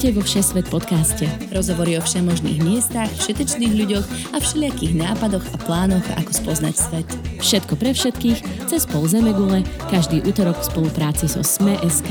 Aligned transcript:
Vítajte 0.00 0.16
vo 0.16 0.24
Všesvet 0.24 0.66
podcaste. 0.72 1.28
Rozhovory 1.52 2.00
o 2.00 2.00
všemožných 2.00 2.64
miestach, 2.64 3.12
všetečných 3.20 3.84
ľuďoch 3.84 4.32
a 4.32 4.40
všelijakých 4.40 4.96
nápadoch 4.96 5.44
a 5.52 5.56
plánoch, 5.60 6.00
ako 6.16 6.32
spoznať 6.40 6.72
svet. 6.72 7.08
Všetko 7.44 7.76
pre 7.76 7.92
všetkých, 7.92 8.64
cez 8.64 8.88
pol 8.88 9.04
Zemegule, 9.04 9.60
každý 9.92 10.24
útorok 10.24 10.56
v 10.56 10.68
spolupráci 10.72 11.28
so 11.28 11.44
Sme.sk. 11.44 12.08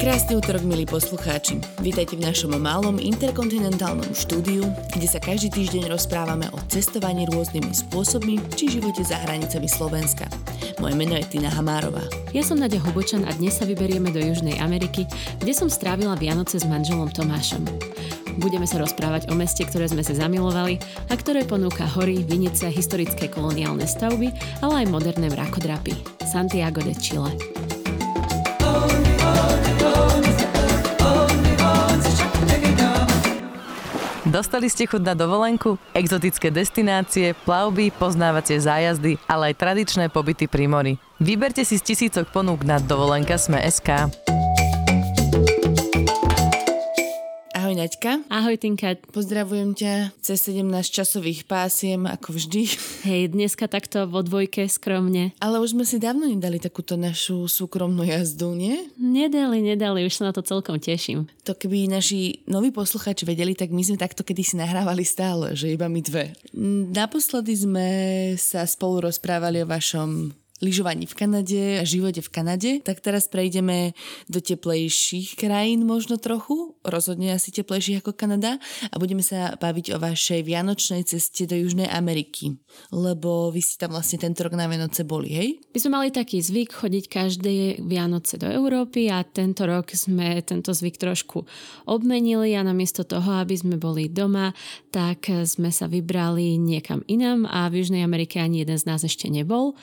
Krásny 0.00 0.32
útorok, 0.40 0.64
milí 0.64 0.88
poslucháči. 0.88 1.60
Vítajte 1.84 2.16
v 2.16 2.24
našom 2.32 2.56
malom 2.56 2.96
interkontinentálnom 2.96 4.08
štúdiu, 4.16 4.64
kde 4.96 5.04
sa 5.04 5.20
každý 5.20 5.52
týždeň 5.52 5.84
rozprávame 5.92 6.48
o 6.48 6.58
cestovaní 6.72 7.28
rôznymi 7.28 7.76
spôsobmi 7.76 8.40
či 8.56 8.80
živote 8.80 9.04
za 9.04 9.20
hranicami 9.20 9.68
Slovenska. 9.68 10.43
Moje 10.82 10.94
meno 10.98 11.14
je 11.14 11.26
Tina 11.26 11.50
Hamárová. 11.50 12.02
Ja 12.34 12.42
som 12.42 12.58
Nadia 12.58 12.82
Hubočan 12.82 13.22
a 13.28 13.32
dnes 13.36 13.58
sa 13.58 13.68
vyberieme 13.68 14.10
do 14.10 14.18
Južnej 14.18 14.58
Ameriky, 14.58 15.06
kde 15.38 15.52
som 15.54 15.70
strávila 15.70 16.18
Vianoce 16.18 16.58
s 16.58 16.66
manželom 16.66 17.10
Tomášom. 17.14 17.62
Budeme 18.42 18.66
sa 18.66 18.82
rozprávať 18.82 19.30
o 19.30 19.38
meste, 19.38 19.62
ktoré 19.62 19.86
sme 19.86 20.02
sa 20.02 20.18
zamilovali 20.18 20.82
a 21.06 21.14
ktoré 21.14 21.46
ponúka 21.46 21.86
hory, 21.86 22.26
vinice, 22.26 22.66
historické 22.66 23.30
koloniálne 23.30 23.86
stavby, 23.86 24.34
ale 24.66 24.82
aj 24.82 24.90
moderné 24.90 25.30
mrakodrapy. 25.30 25.94
Santiago 26.26 26.82
de 26.82 26.94
Chile. 26.98 27.30
Dostali 34.34 34.66
ste 34.66 34.90
chuť 34.90 34.98
na 34.98 35.14
dovolenku? 35.14 35.78
Exotické 35.94 36.50
destinácie, 36.50 37.38
plavby, 37.46 37.94
poznávacie 37.94 38.58
zájazdy, 38.58 39.14
ale 39.30 39.54
aj 39.54 39.62
tradičné 39.62 40.10
pobyty 40.10 40.50
pri 40.50 40.66
mori. 40.66 40.92
Vyberte 41.22 41.62
si 41.62 41.78
z 41.78 41.94
tisícok 41.94 42.34
ponúk 42.34 42.66
na 42.66 42.82
dovolenka 42.82 43.38
Sme.sk. 43.38 44.10
Ahoj 44.10 44.43
Naďka. 47.84 48.24
Ahoj 48.32 48.56
Tinka. 48.56 48.96
Pozdravujem 49.12 49.76
ťa 49.76 50.16
cez 50.24 50.40
17 50.48 50.72
časových 50.88 51.44
pásiem, 51.44 52.08
ako 52.08 52.32
vždy. 52.32 52.64
Hej, 53.04 53.36
dneska 53.36 53.68
takto 53.68 54.08
vo 54.08 54.24
dvojke 54.24 54.64
skromne. 54.72 55.36
Ale 55.36 55.60
už 55.60 55.76
sme 55.76 55.84
si 55.84 56.00
dávno 56.00 56.24
nedali 56.24 56.56
takúto 56.56 56.96
našu 56.96 57.44
súkromnú 57.44 58.00
jazdu, 58.08 58.56
nie? 58.56 58.88
Nedali, 58.96 59.60
nedali, 59.60 60.08
už 60.08 60.16
sa 60.16 60.24
na 60.24 60.32
to 60.32 60.40
celkom 60.40 60.80
teším. 60.80 61.28
To 61.44 61.52
keby 61.52 61.84
naši 61.92 62.40
noví 62.48 62.72
poslucháči 62.72 63.28
vedeli, 63.28 63.52
tak 63.52 63.68
my 63.68 63.84
sme 63.84 64.00
takto 64.00 64.24
kedysi 64.24 64.56
nahrávali 64.56 65.04
stále, 65.04 65.52
že 65.52 65.76
iba 65.76 65.84
my 65.84 66.00
dve. 66.00 66.32
Naposledy 66.88 67.52
sme 67.52 67.88
sa 68.40 68.64
spolu 68.64 69.12
rozprávali 69.12 69.60
o 69.60 69.68
vašom 69.68 70.32
lyžovaní 70.64 71.04
v 71.04 71.14
Kanade 71.14 71.62
a 71.78 71.84
živote 71.84 72.24
v 72.24 72.32
Kanade, 72.32 72.70
tak 72.80 73.04
teraz 73.04 73.28
prejdeme 73.28 73.92
do 74.32 74.40
teplejších 74.40 75.36
krajín 75.36 75.84
možno 75.84 76.16
trochu, 76.16 76.72
rozhodne 76.80 77.36
asi 77.36 77.52
teplejších 77.52 78.00
ako 78.00 78.16
Kanada 78.16 78.56
a 78.88 78.94
budeme 78.96 79.20
sa 79.20 79.52
baviť 79.60 79.92
o 79.92 80.00
vašej 80.00 80.40
vianočnej 80.40 81.04
ceste 81.04 81.44
do 81.44 81.52
Južnej 81.52 81.92
Ameriky, 81.92 82.56
lebo 82.88 83.52
vy 83.52 83.60
ste 83.60 83.84
tam 83.84 83.92
vlastne 83.92 84.16
tento 84.16 84.40
rok 84.40 84.56
na 84.56 84.64
Vianoce 84.64 85.04
boli, 85.04 85.28
hej? 85.36 85.60
My 85.76 85.78
sme 85.78 85.90
mali 86.00 86.08
taký 86.08 86.40
zvyk 86.40 86.72
chodiť 86.72 87.04
každé 87.12 87.84
Vianoce 87.84 88.40
do 88.40 88.48
Európy 88.48 89.12
a 89.12 89.20
tento 89.20 89.68
rok 89.68 89.92
sme 89.92 90.40
tento 90.40 90.72
zvyk 90.72 90.96
trošku 90.96 91.44
obmenili 91.84 92.56
a 92.56 92.64
namiesto 92.64 93.04
toho, 93.04 93.42
aby 93.42 93.52
sme 93.52 93.76
boli 93.76 94.08
doma, 94.08 94.56
tak 94.88 95.28
sme 95.44 95.68
sa 95.68 95.90
vybrali 95.90 96.56
niekam 96.56 97.04
inam 97.10 97.44
a 97.44 97.66
v 97.68 97.82
Južnej 97.82 98.06
Amerike 98.06 98.38
ani 98.38 98.62
jeden 98.62 98.78
z 98.78 98.86
nás 98.86 99.02
ešte 99.02 99.26
nebol. 99.26 99.74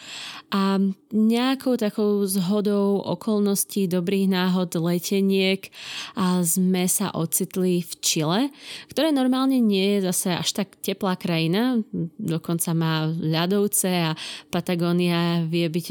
A 0.49 0.70
nejakou 1.11 1.75
takou 1.75 2.23
zhodou 2.23 3.03
okolností, 3.03 3.89
dobrých 3.89 4.31
náhod, 4.31 4.71
leteniek 4.79 5.67
a 6.15 6.45
sme 6.45 6.87
sa 6.87 7.11
ocitli 7.11 7.83
v 7.83 7.91
Čile, 7.99 8.41
ktoré 8.87 9.11
normálne 9.11 9.59
nie 9.59 9.97
je 9.97 10.07
zase 10.07 10.35
až 10.35 10.49
tak 10.63 10.79
teplá 10.79 11.19
krajina, 11.19 11.83
dokonca 12.19 12.71
má 12.71 13.09
ľadovce 13.09 13.89
a 13.89 14.11
Patagónia 14.53 15.43
vie 15.47 15.67
byť 15.67 15.87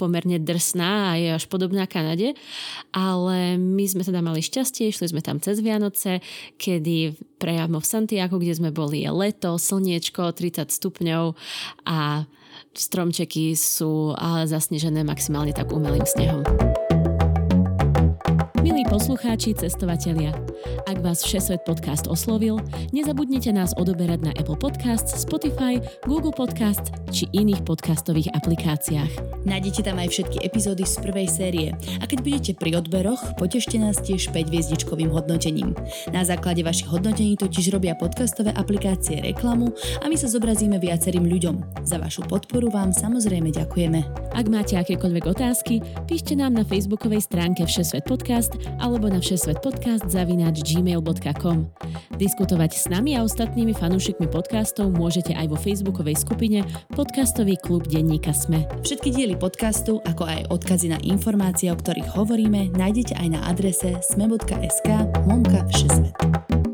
pomerne 0.00 0.40
drsná 0.40 1.12
a 1.12 1.18
je 1.20 1.28
až 1.36 1.44
podobná 1.50 1.84
Kanade, 1.84 2.32
ale 2.94 3.60
my 3.60 3.84
sme 3.84 4.06
teda 4.06 4.24
mali 4.24 4.40
šťastie, 4.40 4.88
išli 4.88 5.12
sme 5.12 5.20
tam 5.20 5.42
cez 5.42 5.60
Vianoce, 5.60 6.24
kedy 6.56 7.16
prejavmo 7.36 7.82
v 7.82 7.90
Santiago, 7.90 8.40
kde 8.40 8.56
sme 8.56 8.70
boli 8.72 9.04
leto, 9.04 9.60
slniečko, 9.60 10.32
30 10.32 10.72
stupňov 10.72 11.36
a 11.84 12.24
stromčeky 12.78 13.56
sú 13.56 14.12
zasnežené 14.44 15.02
maximálne 15.02 15.56
tak 15.56 15.72
umelým 15.72 16.04
snehom. 16.04 16.44
Poslucháči, 18.86 19.50
cestovatelia, 19.58 20.30
ak 20.86 21.02
vás 21.02 21.26
Všesvet 21.26 21.66
podcast 21.66 22.06
oslovil, 22.06 22.62
nezabudnite 22.94 23.50
nás 23.50 23.74
odoberať 23.74 24.30
na 24.30 24.32
Apple 24.38 24.54
Podcasts, 24.54 25.26
Spotify, 25.26 25.82
Google 26.06 26.30
Podcasts 26.30 26.94
či 27.10 27.26
iných 27.34 27.66
podcastových 27.66 28.30
aplikáciách. 28.38 29.42
Nájdete 29.42 29.82
tam 29.82 29.98
aj 29.98 30.08
všetky 30.14 30.38
epizódy 30.46 30.86
z 30.86 31.02
prvej 31.02 31.28
série 31.30 31.68
a 31.98 32.04
keď 32.06 32.18
budete 32.22 32.52
pri 32.54 32.78
odberoch, 32.78 33.34
potešte 33.34 33.74
nás 33.74 33.98
tiež 33.98 34.30
5 34.30 34.54
hviezdičkovým 34.54 35.10
hodnotením. 35.10 35.74
Na 36.14 36.22
základe 36.22 36.62
vašich 36.62 36.86
hodnotení 36.86 37.34
totiž 37.34 37.74
robia 37.74 37.98
podcastové 37.98 38.54
aplikácie 38.54 39.18
reklamu 39.18 39.74
a 40.02 40.06
my 40.06 40.14
sa 40.14 40.30
zobrazíme 40.30 40.78
viacerým 40.78 41.26
ľuďom. 41.26 41.82
Za 41.82 41.98
vašu 41.98 42.22
podporu 42.30 42.70
vám 42.70 42.94
samozrejme 42.94 43.50
ďakujeme. 43.50 44.30
Ak 44.34 44.46
máte 44.46 44.78
akékoľvek 44.78 45.24
otázky, 45.26 45.82
píšte 46.06 46.38
nám 46.38 46.54
na 46.54 46.62
facebookovej 46.62 47.26
stránke 47.26 47.66
Všesvet 47.66 48.06
podcast 48.06 48.54
alebo 48.82 49.08
na 49.08 49.22
všesvetpodcast 49.22 50.10
zavináč 50.10 50.60
gmail.com. 50.66 51.70
Diskutovať 52.16 52.70
s 52.76 52.84
nami 52.90 53.16
a 53.16 53.24
ostatnými 53.24 53.72
fanúšikmi 53.72 54.28
podcastov 54.28 54.92
môžete 54.92 55.32
aj 55.36 55.46
vo 55.52 55.58
facebookovej 55.58 56.16
skupine 56.20 56.66
Podcastový 56.92 57.56
klub 57.60 57.86
denníka 57.86 58.34
Sme. 58.34 58.68
Všetky 58.82 59.12
diely 59.12 59.36
podcastu, 59.38 60.00
ako 60.04 60.26
aj 60.26 60.40
odkazy 60.50 60.92
na 60.92 60.98
informácie, 61.04 61.70
o 61.70 61.76
ktorých 61.76 62.16
hovoríme, 62.16 62.74
nájdete 62.74 63.14
aj 63.16 63.28
na 63.30 63.40
adrese 63.46 63.96
sme.sk 64.02 64.88
lomka 65.24 65.62
všesvet 65.70 66.65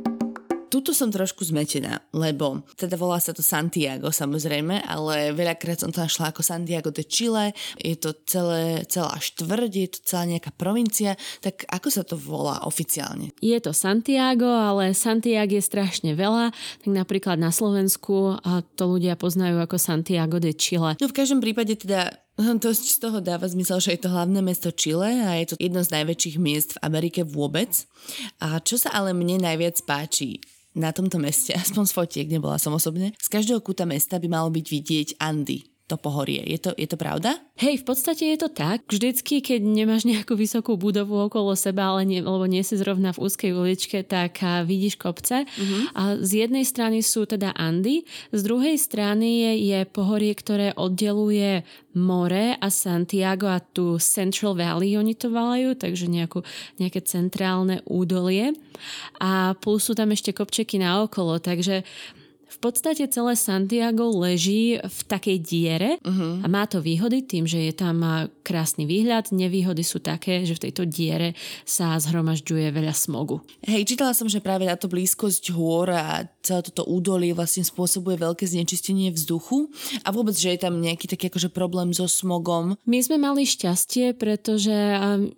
tuto 0.83 0.99
som 0.99 1.15
trošku 1.15 1.47
zmetená, 1.47 2.03
lebo 2.11 2.67
teda 2.75 2.99
volá 2.99 3.23
sa 3.23 3.31
to 3.31 3.39
Santiago 3.39 4.11
samozrejme, 4.11 4.83
ale 4.83 5.31
veľakrát 5.31 5.79
som 5.79 5.95
to 5.95 6.03
našla 6.03 6.35
ako 6.35 6.43
Santiago 6.43 6.91
de 6.91 7.07
Chile, 7.07 7.55
je 7.79 7.95
to 7.95 8.11
celé, 8.27 8.83
celá 8.91 9.15
štvrť, 9.15 9.73
je 9.79 9.89
to 9.95 9.99
celá 10.03 10.27
nejaká 10.27 10.51
provincia, 10.51 11.15
tak 11.39 11.63
ako 11.71 11.89
sa 11.89 12.03
to 12.03 12.19
volá 12.19 12.67
oficiálne? 12.67 13.31
Je 13.39 13.55
to 13.63 13.71
Santiago, 13.71 14.51
ale 14.51 14.91
Santiago 14.91 15.55
je 15.55 15.63
strašne 15.63 16.19
veľa, 16.19 16.51
tak 16.83 16.91
napríklad 16.91 17.39
na 17.39 17.55
Slovensku 17.55 18.43
a 18.43 18.67
to 18.75 18.91
ľudia 18.91 19.15
poznajú 19.15 19.63
ako 19.63 19.79
Santiago 19.79 20.43
de 20.43 20.51
Chile. 20.51 20.99
No 20.99 21.07
v 21.07 21.15
každom 21.15 21.39
prípade 21.39 21.79
teda 21.79 22.11
Dosť 22.65 22.85
z 22.89 22.99
toho 22.99 23.19
dáva 23.21 23.45
zmysel, 23.45 23.79
že 23.81 23.93
je 23.97 24.01
to 24.09 24.13
hlavné 24.13 24.41
mesto 24.41 24.73
Chile 24.73 25.21
a 25.21 25.37
je 25.37 25.53
to 25.53 25.57
jedno 25.61 25.85
z 25.85 25.93
najväčších 25.93 26.37
miest 26.41 26.71
v 26.77 26.83
Amerike 26.85 27.21
vôbec. 27.29 27.85
A 28.41 28.59
čo 28.65 28.81
sa 28.81 28.93
ale 28.97 29.13
mne 29.13 29.45
najviac 29.45 29.85
páči, 29.85 30.41
na 30.77 30.93
tomto 30.93 31.17
meste, 31.17 31.57
aspoň 31.63 31.85
z 31.89 31.93
fotiek, 31.93 32.27
nebola 32.29 32.61
som 32.61 32.77
osobne, 32.77 33.17
z 33.17 33.29
každého 33.29 33.65
kúta 33.65 33.89
mesta 33.89 34.21
by 34.21 34.29
malo 34.29 34.49
byť 34.53 34.67
vidieť 34.69 35.09
Andy, 35.21 35.72
to 35.93 36.01
pohorie. 36.01 36.41
Je 36.49 36.57
to, 36.57 36.73
je 36.73 36.89
to 36.89 36.97
pravda? 36.97 37.37
Hej, 37.61 37.85
v 37.85 37.85
podstate 37.85 38.25
je 38.33 38.41
to 38.41 38.49
tak. 38.49 38.89
Vždycky, 38.89 39.45
keď 39.45 39.61
nemáš 39.61 40.09
nejakú 40.09 40.33
vysokú 40.33 40.81
budovu 40.81 41.29
okolo 41.29 41.53
seba, 41.53 41.93
ale 41.93 42.09
nie, 42.09 42.25
lebo 42.25 42.49
nie 42.49 42.65
si 42.65 42.81
zrovna 42.81 43.13
v 43.13 43.29
úzkej 43.29 43.53
uličke, 43.53 44.01
tak 44.09 44.41
vidíš 44.41 44.97
kopce. 44.97 45.45
Uh-huh. 45.45 45.83
A 45.93 46.03
z 46.17 46.49
jednej 46.49 46.65
strany 46.65 47.05
sú 47.05 47.29
teda 47.29 47.53
Andy, 47.53 48.09
z 48.33 48.41
druhej 48.41 48.81
strany 48.81 49.45
je, 49.45 49.53
je 49.77 49.81
pohorie, 49.85 50.33
ktoré 50.33 50.73
oddeluje 50.73 51.61
more 51.93 52.57
a 52.57 52.69
Santiago 52.73 53.53
a 53.53 53.61
tu 53.61 54.01
Central 54.01 54.57
Valley 54.57 54.97
oni 54.97 55.13
to 55.13 55.29
volajú, 55.29 55.77
takže 55.77 56.09
nejakú, 56.09 56.41
nejaké 56.81 57.05
centrálne 57.05 57.85
údolie. 57.85 58.57
A 59.21 59.53
plus 59.61 59.85
sú 59.85 59.93
tam 59.93 60.09
ešte 60.17 60.33
kopčeky 60.33 60.81
na 60.81 61.05
okolo, 61.05 61.37
takže 61.37 61.85
v 62.53 62.59
podstate 62.61 63.09
celé 63.09 63.33
Santiago 63.33 64.13
leží 64.13 64.77
v 64.77 65.01
takej 65.09 65.39
diere 65.41 65.91
uh-huh. 66.05 66.45
a 66.45 66.47
má 66.53 66.69
to 66.69 66.85
výhody 66.85 67.25
tým, 67.25 67.49
že 67.49 67.65
je 67.65 67.73
tam 67.73 68.29
krásny 68.45 68.85
výhľad. 68.85 69.33
Nevýhody 69.33 69.81
sú 69.81 70.05
také, 70.05 70.45
že 70.45 70.53
v 70.61 70.69
tejto 70.69 70.85
diere 70.85 71.33
sa 71.65 71.97
zhromažďuje 71.97 72.69
veľa 72.69 72.93
smogu. 72.93 73.41
Hej, 73.65 73.89
čítala 73.89 74.13
som, 74.13 74.29
že 74.29 74.45
práve 74.45 74.69
táto 74.69 74.93
blízkosť 74.93 75.57
hôr 75.57 75.89
a 75.97 76.29
celé 76.45 76.61
toto 76.61 76.85
údolie 76.85 77.33
vlastne 77.33 77.65
spôsobuje 77.65 78.21
veľké 78.21 78.45
znečistenie 78.45 79.09
vzduchu 79.15 79.73
a 80.05 80.13
vôbec, 80.13 80.37
že 80.37 80.53
je 80.53 80.61
tam 80.61 80.77
nejaký 80.83 81.09
taký 81.09 81.33
akože 81.33 81.49
problém 81.55 81.95
so 81.97 82.05
smogom. 82.05 82.77
My 82.85 82.99
sme 83.01 83.17
mali 83.17 83.49
šťastie, 83.49 84.13
pretože 84.19 84.75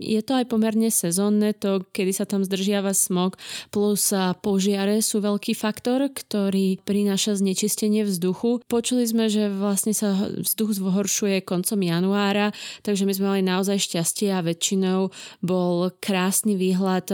je 0.00 0.20
to 0.24 0.32
aj 0.34 0.48
pomerne 0.50 0.88
sezónne, 0.90 1.54
to 1.54 1.84
kedy 1.92 2.10
sa 2.10 2.26
tam 2.26 2.42
zdržiava 2.42 2.90
smog, 2.96 3.36
plus 3.68 4.10
požiare 4.40 4.98
sú 5.04 5.20
veľký 5.20 5.52
faktor, 5.52 6.08
ktorý 6.08 6.80
pri 6.82 7.03
prináša 7.04 7.36
znečistenie 7.36 8.00
vzduchu. 8.08 8.64
Počuli 8.64 9.04
sme, 9.04 9.28
že 9.28 9.52
vlastne 9.52 9.92
sa 9.92 10.16
vzduch 10.40 10.80
zhoršuje 10.80 11.44
koncom 11.44 11.76
januára, 11.76 12.56
takže 12.80 13.04
my 13.04 13.12
sme 13.12 13.26
mali 13.28 13.42
naozaj 13.44 13.76
šťastie 13.76 14.32
a 14.32 14.40
väčšinou 14.40 15.12
bol 15.44 15.92
krásny 16.00 16.56
výhľad 16.56 17.12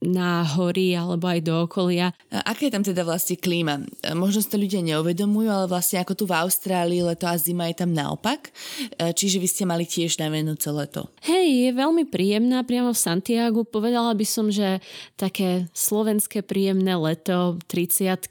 na 0.00 0.40
hory 0.44 0.96
alebo 0.96 1.28
aj 1.28 1.40
do 1.44 1.54
okolia. 1.68 2.16
A 2.32 2.56
aká 2.56 2.66
je 2.66 2.72
tam 2.72 2.84
teda 2.84 3.04
vlastne 3.04 3.36
klíma? 3.36 3.84
Možno 4.16 4.40
si 4.40 4.48
to 4.48 4.56
ľudia 4.56 4.80
neuvedomujú, 4.80 5.48
ale 5.52 5.66
vlastne 5.68 6.00
ako 6.00 6.16
tu 6.16 6.24
v 6.24 6.40
Austrálii 6.40 7.04
leto 7.04 7.28
a 7.28 7.36
zima 7.36 7.68
je 7.68 7.84
tam 7.84 7.92
naopak. 7.92 8.48
E, 8.96 9.12
čiže 9.12 9.36
vy 9.36 9.48
ste 9.48 9.68
mali 9.68 9.84
tiež 9.84 10.16
na 10.16 10.32
leto. 10.32 11.12
Hej, 11.28 11.46
je 11.68 11.70
veľmi 11.76 12.08
príjemná 12.08 12.64
priamo 12.64 12.96
v 12.96 13.02
Santiagu. 13.02 13.68
Povedala 13.68 14.16
by 14.16 14.24
som, 14.24 14.48
že 14.48 14.80
také 15.20 15.68
slovenské 15.76 16.40
príjemné 16.40 16.96
leto, 16.96 17.60
30 17.68 18.24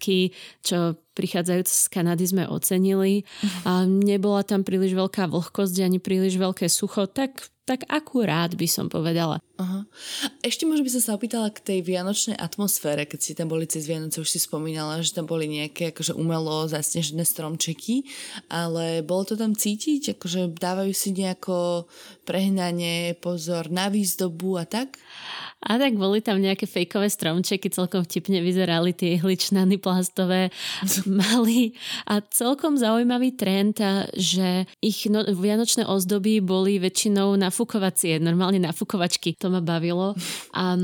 čo 0.66 0.98
prichádzajúc 1.19 1.68
z 1.68 1.86
Kanady 1.92 2.25
sme 2.31 2.44
ocenili 2.48 3.27
a 3.68 3.83
nebola 4.10 4.48
tam 4.48 4.63
príliš 4.63 4.95
veľká 4.95 5.27
vlhkosť 5.27 5.83
ani 5.83 6.00
príliš 6.00 6.39
veľké 6.39 6.71
sucho, 6.71 7.06
tak 7.12 7.51
tak 7.69 7.86
akurát 7.86 8.50
by 8.57 8.66
som 8.66 8.89
povedala. 8.89 9.38
Aha. 9.62 9.86
Ešte 10.42 10.66
možno 10.66 10.81
by 10.81 10.94
som 10.98 11.04
sa 11.06 11.12
opýtala 11.13 11.54
k 11.54 11.62
tej 11.62 11.80
vianočnej 11.86 12.33
atmosfére, 12.33 13.06
keď 13.06 13.19
si 13.21 13.38
tam 13.38 13.45
boli 13.45 13.69
cez 13.69 13.86
Vianoce, 13.86 14.18
už 14.18 14.25
si 14.25 14.42
spomínala, 14.42 15.06
že 15.06 15.13
tam 15.13 15.30
boli 15.30 15.45
nejaké 15.45 15.94
akože 15.94 16.18
umelo 16.18 16.66
zasnežené 16.66 17.21
stromčeky, 17.21 18.10
ale 18.50 19.06
bolo 19.06 19.21
to 19.21 19.38
tam 19.38 19.54
cítiť, 19.54 20.18
akože 20.18 20.57
dávajú 20.57 20.89
si 20.98 21.13
nejako 21.13 21.86
prehnanie 22.30 23.18
pozor 23.18 23.74
na 23.74 23.90
výzdobu 23.90 24.62
a 24.62 24.70
tak? 24.70 25.02
A 25.60 25.76
tak 25.76 25.98
boli 25.98 26.22
tam 26.22 26.40
nejaké 26.40 26.70
fejkové 26.70 27.10
stromčeky, 27.12 27.68
celkom 27.68 28.06
vtipne 28.06 28.40
vyzerali 28.40 28.96
tie 28.96 29.18
hličnany 29.18 29.81
plastové, 29.81 30.54
mali 31.10 31.74
a 32.06 32.22
celkom 32.22 32.78
zaujímavý 32.78 33.34
trend, 33.34 33.81
že 34.14 34.70
ich 34.80 35.10
no, 35.10 35.26
vianočné 35.26 35.84
ozdoby 35.84 36.40
boli 36.40 36.78
väčšinou 36.78 37.34
nafukovacie, 37.36 38.22
normálne 38.22 38.62
nafukovačky. 38.62 39.36
To 39.42 39.50
ma 39.50 39.60
bavilo. 39.60 40.14
A 40.60 40.80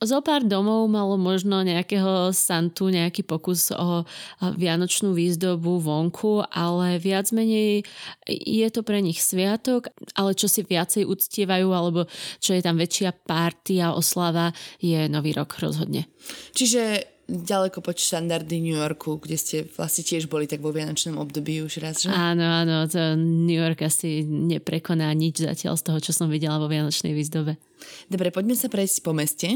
zo 0.00 0.24
pár 0.24 0.42
domov 0.48 0.88
malo 0.88 1.20
možno 1.20 1.60
nejakého 1.60 2.32
Santu, 2.32 2.88
nejaký 2.88 3.20
pokus 3.20 3.68
o 3.70 4.08
vianočnú 4.40 5.12
výzdobu 5.12 5.76
vonku, 5.76 6.44
ale 6.48 6.96
viac 6.96 7.28
menej 7.36 7.84
je 8.26 8.68
to 8.72 8.80
pre 8.80 9.04
nich 9.04 9.20
sviatok, 9.20 9.92
ale 10.16 10.32
čo 10.32 10.48
si 10.48 10.64
viacej 10.64 11.04
uctievajú 11.04 11.68
alebo 11.68 12.08
čo 12.40 12.56
je 12.56 12.64
tam 12.64 12.80
väčšia 12.80 13.12
party 13.12 13.84
a 13.84 13.92
oslava 13.92 14.56
je 14.80 15.04
Nový 15.12 15.36
rok 15.36 15.52
rozhodne. 15.60 16.08
Čiže 16.56 17.19
ďaleko 17.30 17.78
pod 17.78 17.94
štandardy 17.94 18.58
New 18.58 18.74
Yorku, 18.74 19.22
kde 19.22 19.36
ste 19.38 19.56
vlastne 19.78 20.02
tiež 20.02 20.26
boli 20.26 20.50
tak 20.50 20.58
vo 20.58 20.74
vianočnom 20.74 21.16
období 21.22 21.62
už 21.62 21.78
raz, 21.78 22.02
že? 22.02 22.10
Áno, 22.10 22.42
áno, 22.42 22.90
to 22.90 23.14
New 23.14 23.54
York 23.54 23.86
asi 23.86 24.26
neprekoná 24.26 25.06
nič 25.14 25.46
zatiaľ 25.46 25.78
z 25.78 25.86
toho, 25.86 25.98
čo 26.02 26.10
som 26.10 26.26
videla 26.26 26.58
vo 26.58 26.66
vianočnej 26.66 27.14
výzdobe. 27.14 27.54
Dobre, 28.12 28.28
poďme 28.28 28.58
sa 28.58 28.68
prejsť 28.68 28.96
po 29.00 29.16
meste. 29.16 29.48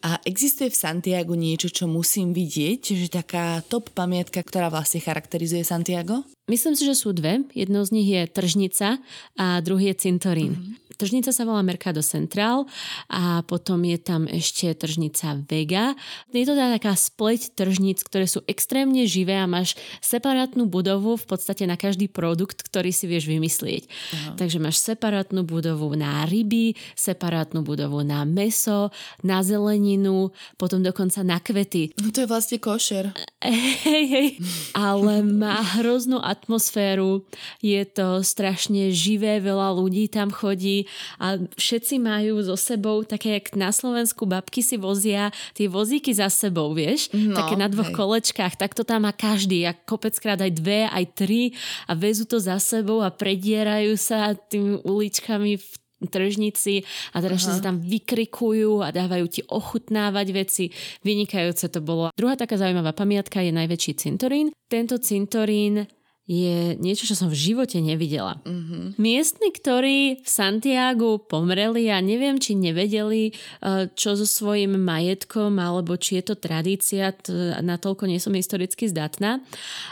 A 0.00 0.16
existuje 0.24 0.72
v 0.72 0.80
Santiago 0.80 1.36
niečo, 1.36 1.68
čo 1.68 1.84
musím 1.84 2.32
vidieť, 2.32 2.96
že 2.96 3.12
taká 3.12 3.60
top 3.68 3.92
pamiatka, 3.92 4.40
ktorá 4.40 4.72
vlastne 4.72 5.04
charakterizuje 5.04 5.60
Santiago? 5.60 6.24
Myslím 6.48 6.74
si, 6.74 6.88
že 6.88 6.96
sú 6.96 7.12
dve. 7.12 7.44
Jednou 7.52 7.84
z 7.84 7.90
nich 7.92 8.08
je 8.08 8.22
tržnica 8.30 8.98
a 9.36 9.60
druhý 9.60 9.92
je 9.92 10.08
cintorín. 10.08 10.56
Mm-hmm. 10.56 10.89
Tržnica 11.00 11.32
sa 11.32 11.48
volá 11.48 11.64
Mercado 11.64 12.04
Central 12.04 12.68
a 13.08 13.40
potom 13.48 13.80
je 13.88 13.96
tam 13.96 14.28
ešte 14.28 14.68
tržnica 14.76 15.40
Vega. 15.48 15.96
Je 16.28 16.44
to 16.44 16.52
teda 16.52 16.76
taká 16.76 16.92
spleť 16.92 17.56
tržnic, 17.56 18.04
ktoré 18.04 18.28
sú 18.28 18.44
extrémne 18.44 19.08
živé 19.08 19.40
a 19.40 19.48
máš 19.48 19.80
separátnu 20.04 20.68
budovu 20.68 21.16
v 21.16 21.24
podstate 21.24 21.64
na 21.64 21.80
každý 21.80 22.12
produkt, 22.12 22.60
ktorý 22.60 22.92
si 22.92 23.08
vieš 23.08 23.32
vymyslieť. 23.32 23.88
Aha. 23.88 24.30
Takže 24.36 24.60
máš 24.60 24.84
separátnu 24.84 25.40
budovu 25.40 25.96
na 25.96 26.28
ryby, 26.28 26.76
separátnu 26.92 27.64
budovu 27.64 28.04
na 28.04 28.28
meso, 28.28 28.92
na 29.24 29.40
zeleninu, 29.40 30.36
potom 30.60 30.84
dokonca 30.84 31.24
na 31.24 31.40
kvety. 31.40 31.96
No 31.96 32.12
to 32.12 32.24
je 32.24 32.28
vlastne 32.28 32.60
košer. 32.60 33.16
Hej, 33.88 34.04
hej. 34.12 34.28
Ale 34.76 35.24
má 35.24 35.64
hroznú 35.80 36.20
atmosféru, 36.20 37.24
je 37.64 37.80
to 37.88 38.20
strašne 38.20 38.92
živé, 38.92 39.40
veľa 39.40 39.72
ľudí 39.72 40.12
tam 40.12 40.28
chodí 40.28 40.89
a 41.16 41.36
všetci 41.36 42.00
majú 42.00 42.40
so 42.42 42.56
sebou, 42.58 43.02
také 43.04 43.38
jak 43.40 43.54
na 43.56 43.70
Slovensku 43.74 44.26
babky 44.26 44.62
si 44.64 44.76
vozia 44.76 45.34
tie 45.54 45.66
vozíky 45.66 46.14
za 46.14 46.30
sebou, 46.32 46.72
vieš? 46.72 47.12
No, 47.12 47.36
také 47.36 47.54
na 47.56 47.68
dvoch 47.70 47.90
hej. 47.90 47.96
kolečkách, 47.96 48.54
tak 48.56 48.72
to 48.72 48.82
tam 48.86 49.06
má 49.06 49.12
každý, 49.12 49.66
a 49.66 49.72
kopeckrát 49.74 50.40
aj 50.40 50.52
dve, 50.56 50.88
aj 50.88 51.04
tri 51.16 51.52
a 51.86 51.94
vezú 51.94 52.24
to 52.24 52.40
za 52.40 52.56
sebou 52.60 53.00
a 53.00 53.12
predierajú 53.12 53.94
sa 53.96 54.32
tými 54.34 54.80
uličkami 54.82 55.56
v 55.56 55.66
tržnici 56.08 56.80
a 57.12 57.20
teraz 57.20 57.44
sa 57.44 57.60
tam 57.60 57.76
vykrikujú 57.76 58.80
a 58.80 58.88
dávajú 58.88 59.26
ti 59.28 59.44
ochutnávať 59.44 60.26
veci. 60.32 60.64
Vynikajúce 61.04 61.68
to 61.68 61.84
bolo. 61.84 62.08
Druhá 62.16 62.40
taká 62.40 62.56
zaujímavá 62.56 62.96
pamiatka 62.96 63.44
je 63.44 63.52
najväčší 63.52 63.92
cintorín. 64.00 64.48
Tento 64.72 64.96
cintorín 64.96 65.84
je 66.28 66.78
niečo, 66.78 67.10
čo 67.10 67.18
som 67.18 67.26
v 67.26 67.34
živote 67.34 67.82
nevidela. 67.82 68.38
Mm-hmm. 68.46 69.00
Miestni, 69.02 69.50
ktorí 69.50 70.22
v 70.22 70.28
Santiagu 70.28 71.18
pomreli 71.26 71.90
a 71.90 71.98
neviem, 71.98 72.38
či 72.38 72.54
nevedeli, 72.54 73.34
eh, 73.34 73.90
čo 73.98 74.14
so 74.14 74.26
svojím 74.28 74.78
majetkom, 74.78 75.58
alebo 75.58 75.98
či 75.98 76.22
je 76.22 76.30
to 76.30 76.34
tradícia, 76.38 77.10
natoľko 77.58 78.06
nie 78.06 78.22
som 78.22 78.36
historicky 78.36 78.86
zdatná, 78.86 79.42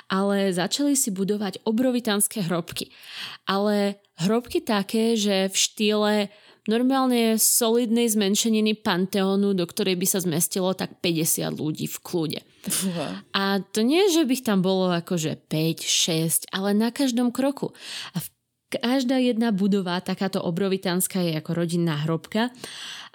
ale 0.06 0.54
začali 0.54 0.94
si 0.94 1.10
budovať 1.10 1.66
obrovitánske 1.66 2.46
hrobky. 2.46 2.94
Ale 3.50 3.98
hrobky 4.22 4.62
také, 4.62 5.18
že 5.18 5.50
v 5.50 5.56
štýle 5.56 6.14
Normálne 6.68 7.40
solidnej 7.40 8.12
zmenšeniny 8.12 8.84
Panteónu, 8.84 9.56
do 9.56 9.64
ktorej 9.64 9.96
by 9.96 10.04
sa 10.04 10.20
zmestilo 10.20 10.76
tak 10.76 11.00
50 11.00 11.48
ľudí 11.56 11.88
v 11.88 11.96
kľude. 12.04 12.40
A 13.34 13.60
to 13.60 13.80
nie, 13.82 14.08
že 14.12 14.24
by 14.24 14.34
tam 14.40 14.60
bolo 14.60 14.92
akože 14.92 15.36
5, 15.48 15.84
6, 16.48 16.54
ale 16.54 16.74
na 16.74 16.88
každom 16.94 17.32
kroku. 17.34 17.72
A 18.14 18.22
v 18.22 18.28
každá 18.68 19.16
jedna 19.16 19.48
budova, 19.50 20.00
takáto 20.04 20.44
obrovitánska 20.44 21.24
je 21.24 21.32
ako 21.40 21.50
rodinná 21.64 22.04
hrobka 22.04 22.52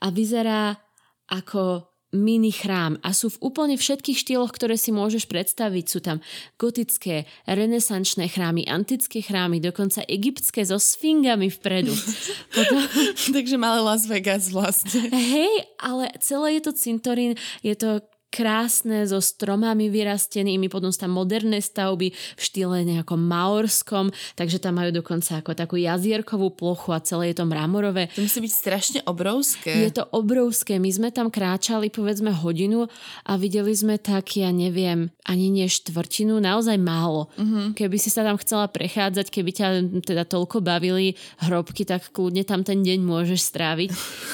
a 0.01 0.09
vyzerá 0.09 0.81
ako 1.29 1.93
mini 2.13 2.53
chrám 2.53 3.01
a 3.01 3.09
sú 3.09 3.33
v 3.33 3.41
úplne 3.49 3.75
všetkých 3.75 4.21
štýloch, 4.21 4.53
ktoré 4.53 4.77
si 4.77 4.93
môžeš 4.93 5.25
predstaviť. 5.25 5.85
Sú 5.89 5.99
tam 5.99 6.21
gotické, 6.61 7.25
renesančné 7.49 8.29
chrámy, 8.29 8.69
antické 8.69 9.25
chrámy, 9.25 9.57
dokonca 9.57 10.05
egyptské 10.05 10.61
so 10.61 10.77
sfingami 10.77 11.49
vpredu. 11.49 11.91
Potom... 12.55 12.85
Takže 13.33 13.57
malé 13.57 13.81
Las 13.81 14.05
Vegas 14.05 14.53
vlastne. 14.53 15.09
Hej, 15.09 15.73
ale 15.81 16.13
celé 16.21 16.61
je 16.61 16.69
to 16.69 16.71
cintorín, 16.77 17.33
je 17.65 17.73
to 17.73 18.05
krásne 18.33 19.05
so 19.05 19.21
stromami 19.21 19.93
vyrastenými, 19.93 20.65
potom 20.65 20.89
sú 20.89 21.05
tam 21.05 21.13
moderné 21.13 21.61
stavby 21.61 22.09
v 22.09 22.41
štýle 22.41 22.81
nejakom 22.81 23.21
maorskom, 23.21 24.09
takže 24.33 24.57
tam 24.57 24.81
majú 24.81 24.89
dokonca 24.89 25.37
ako 25.37 25.53
takú 25.53 25.77
jazierkovú 25.77 26.49
plochu 26.57 26.89
a 26.97 26.99
celé 27.05 27.29
je 27.29 27.37
to 27.37 27.45
mramorové. 27.45 28.09
To 28.17 28.25
musí 28.25 28.41
byť 28.41 28.53
strašne 28.53 28.99
obrovské. 29.05 29.85
Je 29.85 29.93
to 29.93 30.09
obrovské. 30.09 30.81
My 30.81 30.89
sme 30.89 31.13
tam 31.13 31.29
kráčali 31.29 31.93
povedzme 31.93 32.33
hodinu 32.33 32.89
a 33.29 33.37
videli 33.37 33.69
sme 33.77 34.01
tak, 34.01 34.33
ja 34.33 34.49
neviem, 34.49 35.13
ani 35.29 35.53
nie 35.53 35.69
štvrtinu, 35.69 36.41
naozaj 36.41 36.81
málo. 36.81 37.29
Uh-huh. 37.37 37.77
Keby 37.77 38.01
si 38.01 38.09
sa 38.09 38.25
tam 38.25 38.41
chcela 38.41 38.65
prechádzať, 38.65 39.29
keby 39.29 39.51
ťa 39.53 39.67
teda 40.01 40.25
toľko 40.25 40.65
bavili 40.65 41.13
hrobky, 41.45 41.85
tak 41.85 42.09
kľudne 42.09 42.41
tam 42.41 42.65
ten 42.65 42.81
deň 42.81 43.05
môžeš 43.05 43.45
stráviť. 43.53 43.89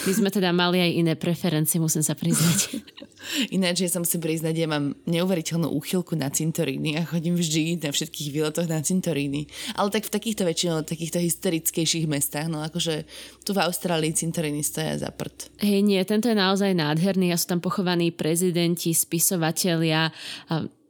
My 0.07 0.11
sme 0.15 0.29
teda 0.31 0.55
mali 0.55 0.79
aj 0.79 0.91
iné 0.95 1.13
preferencie, 1.19 1.83
musím 1.83 2.05
sa 2.05 2.15
priznať. 2.15 2.79
Ináč, 3.51 3.83
ja 3.85 3.89
sa 3.91 3.99
musím 3.99 4.23
priznať, 4.23 4.55
ja 4.55 4.67
mám 4.67 4.95
neuveriteľnú 5.05 5.69
úchylku 5.69 6.15
na 6.15 6.31
cintoríny 6.31 6.99
a 6.99 7.07
chodím 7.07 7.35
vždy 7.35 7.79
na 7.83 7.91
všetkých 7.91 8.29
výletoch 8.33 8.67
na 8.67 8.79
cintoríny. 8.79 9.45
Ale 9.75 9.91
tak 9.91 10.07
v 10.07 10.13
takýchto 10.15 10.43
väčšinou, 10.47 10.87
takýchto 10.87 11.19
historickejších 11.19 12.07
mestách, 12.07 12.47
no 12.47 12.63
akože 12.63 13.03
tu 13.43 13.51
v 13.51 13.63
Austrálii 13.63 14.15
cintoríny 14.15 14.63
stoja 14.63 14.97
za 14.97 15.11
prd. 15.11 15.51
Hej, 15.61 15.81
nie, 15.83 16.01
tento 16.07 16.31
je 16.31 16.37
naozaj 16.37 16.71
nádherný 16.73 17.35
a 17.35 17.39
sú 17.39 17.57
tam 17.57 17.61
pochovaní 17.61 18.09
prezidenti, 18.15 18.95
spisovatelia, 18.95 20.09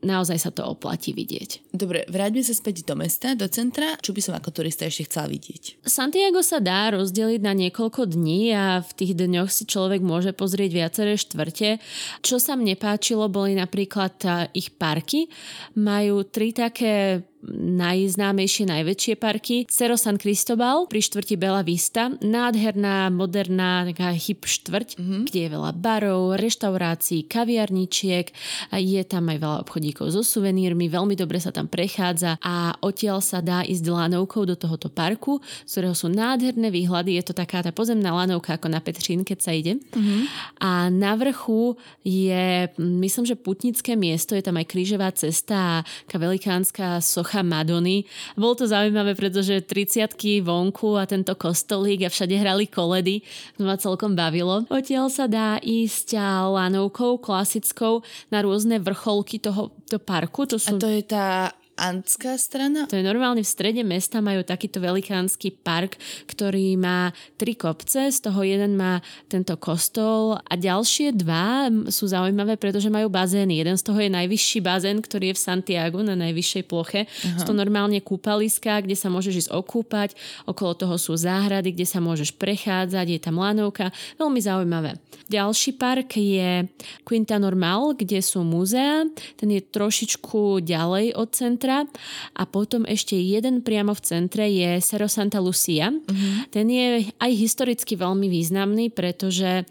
naozaj 0.01 0.37
sa 0.39 0.51
to 0.51 0.63
oplatí 0.63 1.11
vidieť. 1.11 1.71
Dobre, 1.75 2.07
vráťme 2.07 2.43
sa 2.43 2.55
späť 2.55 2.87
do 2.87 2.95
mesta, 2.95 3.35
do 3.35 3.47
centra. 3.51 3.99
Čo 3.99 4.15
by 4.15 4.21
som 4.23 4.33
ako 4.35 4.49
turista 4.51 4.87
ešte 4.87 5.07
chcela 5.07 5.27
vidieť? 5.27 5.83
Santiago 5.83 6.39
sa 6.39 6.63
dá 6.63 6.91
rozdeliť 6.95 7.41
na 7.43 7.53
niekoľko 7.55 8.07
dní 8.07 8.51
a 8.55 8.79
v 8.79 8.91
tých 8.95 9.13
dňoch 9.15 9.49
si 9.51 9.63
človek 9.67 9.99
môže 9.99 10.31
pozrieť 10.31 10.71
viaceré 10.71 11.13
štvrte. 11.19 11.83
Čo 12.23 12.39
sa 12.39 12.55
mne 12.55 12.79
páčilo, 12.79 13.27
boli 13.27 13.55
napríklad 13.59 14.19
ich 14.55 14.71
parky. 14.75 15.27
Majú 15.75 16.23
tri 16.27 16.55
také 16.55 17.23
najznámejšie, 17.47 18.67
najväčšie 18.67 19.13
parky. 19.15 19.63
Cerro 19.71 19.95
San 19.95 20.19
Cristobal 20.19 20.91
pri 20.91 20.99
štvrti 20.99 21.39
Bela 21.39 21.63
Vista, 21.63 22.11
nádherná, 22.19 23.07
moderná, 23.07 23.87
taká 23.87 24.11
hip 24.11 24.43
štvrť, 24.43 24.99
mm-hmm. 24.99 25.21
kde 25.31 25.39
je 25.39 25.49
veľa 25.49 25.71
barov, 25.79 26.35
reštaurácií, 26.35 27.31
kaviarničiek, 27.31 28.27
je 28.75 29.01
tam 29.07 29.31
aj 29.31 29.37
veľa 29.39 29.57
obchodíkov 29.63 30.11
so 30.11 30.19
suvenírmi, 30.19 30.91
veľmi 30.91 31.15
dobre 31.15 31.39
sa 31.39 31.55
tam 31.55 31.71
prechádza 31.71 32.35
a 32.43 32.75
odtiaľ 32.83 33.23
sa 33.23 33.39
dá 33.39 33.63
ísť 33.63 33.87
lanovkou 33.87 34.43
do 34.43 34.59
tohoto 34.59 34.91
parku, 34.91 35.39
z 35.63 35.79
ktorého 35.79 35.95
sú 35.95 36.11
nádherné 36.11 36.67
výhľady, 36.67 37.15
je 37.15 37.31
to 37.31 37.33
taká 37.33 37.63
tá 37.63 37.71
pozemná 37.71 38.11
lanovka 38.11 38.59
ako 38.59 38.67
na 38.67 38.83
Petřín, 38.83 39.23
keď 39.23 39.39
sa 39.39 39.55
ide. 39.55 39.79
Mm-hmm. 39.79 40.21
A 40.59 40.91
na 40.91 41.15
vrchu 41.15 41.79
je, 42.03 42.67
myslím, 42.77 43.23
že 43.23 43.39
putnické 43.39 43.95
miesto, 43.95 44.35
je 44.35 44.43
tam 44.43 44.59
aj 44.59 44.67
krížová 44.67 45.07
cesta 45.15 45.55
a 45.55 46.17
velikánska 46.19 46.99
socha 46.99 47.28
socha 47.29 47.45
Madony. 47.45 48.09
Bolo 48.33 48.57
to 48.57 48.65
zaujímavé, 48.65 49.13
pretože 49.13 49.61
30 49.61 50.17
vonku 50.41 50.97
a 50.97 51.05
tento 51.05 51.37
kostolík 51.37 52.01
a 52.01 52.09
všade 52.09 52.33
hrali 52.33 52.65
koledy. 52.65 53.21
To 53.61 53.69
ma 53.69 53.77
celkom 53.77 54.17
bavilo. 54.17 54.65
Odtiaľ 54.73 55.13
sa 55.13 55.29
dá 55.29 55.61
ísť 55.61 56.17
lanovkou 56.49 57.21
klasickou 57.21 58.01
na 58.33 58.41
rôzne 58.41 58.81
vrcholky 58.81 59.37
toho 59.37 59.69
to 59.85 60.01
parku. 60.01 60.49
To 60.49 60.57
sú... 60.57 60.73
A 60.73 60.81
to 60.81 60.89
je 60.89 61.05
tá 61.05 61.53
antská 61.79 62.35
strana? 62.35 62.83
To 62.91 62.99
je 62.99 63.05
normálne 63.07 63.39
v 63.39 63.47
strede 63.47 63.79
mesta 63.87 64.19
majú 64.19 64.43
takýto 64.43 64.83
velikánsky 64.83 65.55
park, 65.55 65.95
ktorý 66.27 66.75
má 66.75 67.15
tri 67.39 67.55
kopce, 67.55 68.11
z 68.11 68.19
toho 68.19 68.43
jeden 68.43 68.75
má 68.75 68.99
tento 69.31 69.55
kostol 69.55 70.35
a 70.43 70.53
ďalšie 70.59 71.15
dva 71.15 71.71
sú 71.87 72.11
zaujímavé, 72.11 72.59
pretože 72.59 72.91
majú 72.91 73.07
bazény. 73.07 73.63
Jeden 73.63 73.79
z 73.79 73.83
toho 73.87 73.99
je 74.03 74.11
najvyšší 74.11 74.59
bazén, 74.59 74.99
ktorý 74.99 75.31
je 75.31 75.37
v 75.39 75.45
Santiago 75.47 76.03
na 76.03 76.19
najvyššej 76.19 76.63
ploche. 76.67 77.07
Aha. 77.07 77.39
Sú 77.39 77.47
to 77.47 77.55
normálne 77.55 78.03
kúpaliska, 78.03 78.83
kde 78.83 78.99
sa 78.99 79.07
môžeš 79.07 79.47
ísť 79.47 79.51
okúpať, 79.55 80.19
okolo 80.43 80.75
toho 80.75 80.99
sú 80.99 81.15
záhrady, 81.15 81.71
kde 81.71 81.87
sa 81.87 82.03
môžeš 82.03 82.35
prechádzať, 82.35 83.05
je 83.15 83.19
tam 83.23 83.39
lanovka, 83.39 83.95
veľmi 84.19 84.41
zaujímavé. 84.43 84.99
Ďalší 85.29 85.77
park 85.77 86.17
je 86.17 86.65
Quinta 87.05 87.37
Normal, 87.37 87.93
kde 87.93 88.17
sú 88.17 88.41
múzea, 88.41 89.05
ten 89.37 89.53
je 89.53 89.61
trošičku 89.61 90.65
ďalej 90.65 91.13
od 91.13 91.29
centra 91.29 91.68
centra 91.69 91.85
a 92.33 92.43
potom 92.49 92.83
ešte 92.89 93.13
jeden 93.13 93.61
priamo 93.61 93.93
v 93.93 94.01
centre 94.01 94.45
je 94.49 94.81
Cerro 94.81 95.05
Santa 95.05 95.37
Lucia. 95.37 95.93
Uh-huh. 95.93 96.49
Ten 96.49 96.65
je 96.69 97.13
aj 97.21 97.31
historicky 97.37 97.93
veľmi 97.93 98.25
významný, 98.25 98.89
pretože 98.89 99.65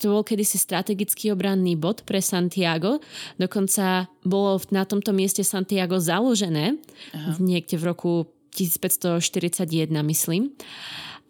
to 0.00 0.16
bol 0.16 0.24
kedysi 0.24 0.56
strategický 0.56 1.32
obranný 1.32 1.76
bod 1.76 2.08
pre 2.08 2.24
Santiago. 2.24 3.04
Dokonca 3.36 4.08
bolo 4.24 4.60
na 4.72 4.88
tomto 4.88 5.12
mieste 5.12 5.44
Santiago 5.44 6.00
založené 6.00 6.80
uh-huh. 7.12 7.36
niekde 7.42 7.76
v 7.76 7.84
roku 7.92 8.12
1541, 8.56 9.88
myslím. 10.04 10.52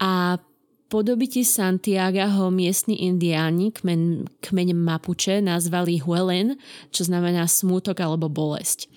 A 0.03 0.39
po 0.93 1.01
dobití 1.01 1.41
Santiaga 1.41 2.29
ho 2.37 2.53
miestni 2.53 3.09
indiáni, 3.09 3.73
kmeň, 3.73 4.29
kmeň 4.45 4.69
Mapuche, 4.77 5.41
nazvali 5.41 5.97
Huelen, 6.05 6.61
čo 6.93 7.09
znamená 7.09 7.49
smútok 7.49 8.05
alebo 8.05 8.29
bolesť. 8.29 8.93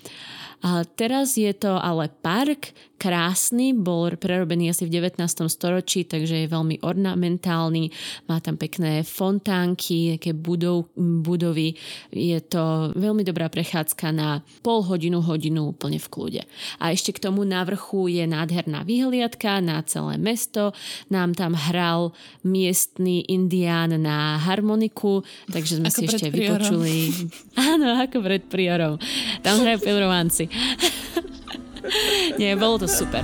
A 0.66 0.82
teraz 0.82 1.38
je 1.38 1.54
to 1.54 1.78
ale 1.78 2.10
park, 2.10 2.74
krásny, 2.98 3.76
bol 3.78 4.10
prerobený 4.18 4.74
asi 4.74 4.90
v 4.90 4.98
19. 4.98 5.22
storočí, 5.46 6.10
takže 6.10 6.42
je 6.42 6.48
veľmi 6.50 6.82
ornamentálny, 6.82 7.94
má 8.26 8.42
tam 8.42 8.58
pekné 8.58 9.06
fontánky, 9.06 10.18
také 10.18 10.34
budov, 10.34 10.90
budovy, 10.98 11.78
je 12.10 12.40
to 12.42 12.96
veľmi 12.98 13.22
dobrá 13.22 13.52
prechádzka 13.52 14.10
na 14.10 14.42
pol 14.66 14.82
hodinu, 14.82 15.22
hodinu 15.22 15.76
úplne 15.76 16.02
v 16.02 16.08
kľude. 16.10 16.42
A 16.82 16.96
ešte 16.96 17.14
k 17.14 17.30
tomu 17.30 17.46
na 17.46 17.62
vrchu 17.62 18.10
je 18.10 18.26
nádherná 18.26 18.82
vyhliadka 18.88 19.62
na 19.62 19.86
celé 19.86 20.18
mesto, 20.18 20.74
nám 21.12 21.38
tam 21.38 21.54
hral 21.54 22.16
miestný 22.42 23.28
indián 23.28 23.94
na 24.02 24.42
harmoniku, 24.42 25.22
takže 25.52 25.78
sme 25.84 25.94
ako 25.94 26.00
si 26.00 26.04
ešte 26.10 26.34
priorom. 26.34 26.58
vypočuli. 26.58 26.96
Áno, 27.76 28.02
ako 28.02 28.18
pred 28.24 28.44
priorom. 28.50 28.98
Tam 29.46 29.62
hrajú 29.62 29.84
pilrovanci. 29.84 30.55
Nie, 32.40 32.56
bolo 32.56 32.80
to 32.82 32.88
super. 32.88 33.24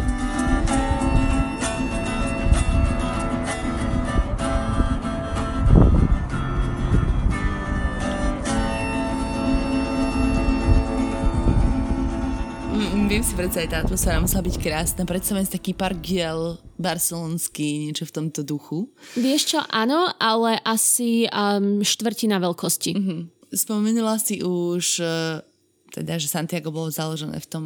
Viem 13.12 13.28
si 13.28 13.36
predsa 13.36 13.60
aj 13.60 13.70
tá 13.76 13.78
atmosféra 13.84 14.24
musela 14.24 14.40
byť 14.40 14.56
krásna. 14.64 15.04
Predsa 15.04 15.36
len 15.36 15.44
taký 15.44 15.76
park 15.76 16.00
giel 16.00 16.56
barcelonský, 16.80 17.92
niečo 17.92 18.08
v 18.08 18.16
tomto 18.16 18.40
duchu. 18.40 18.88
Vieš 19.20 19.42
čo, 19.52 19.60
áno, 19.68 20.16
ale 20.16 20.56
asi 20.64 21.28
um, 21.28 21.84
štvrtina 21.84 22.40
veľkosti. 22.40 22.92
Uh-huh. 22.96 23.28
Spomenula 23.52 24.16
si 24.16 24.40
už, 24.40 25.04
uh, 25.04 25.44
teda, 25.92 26.16
že 26.16 26.32
Santiago 26.32 26.72
bolo 26.72 26.88
založené 26.88 27.38
v 27.44 27.48
tom 27.48 27.66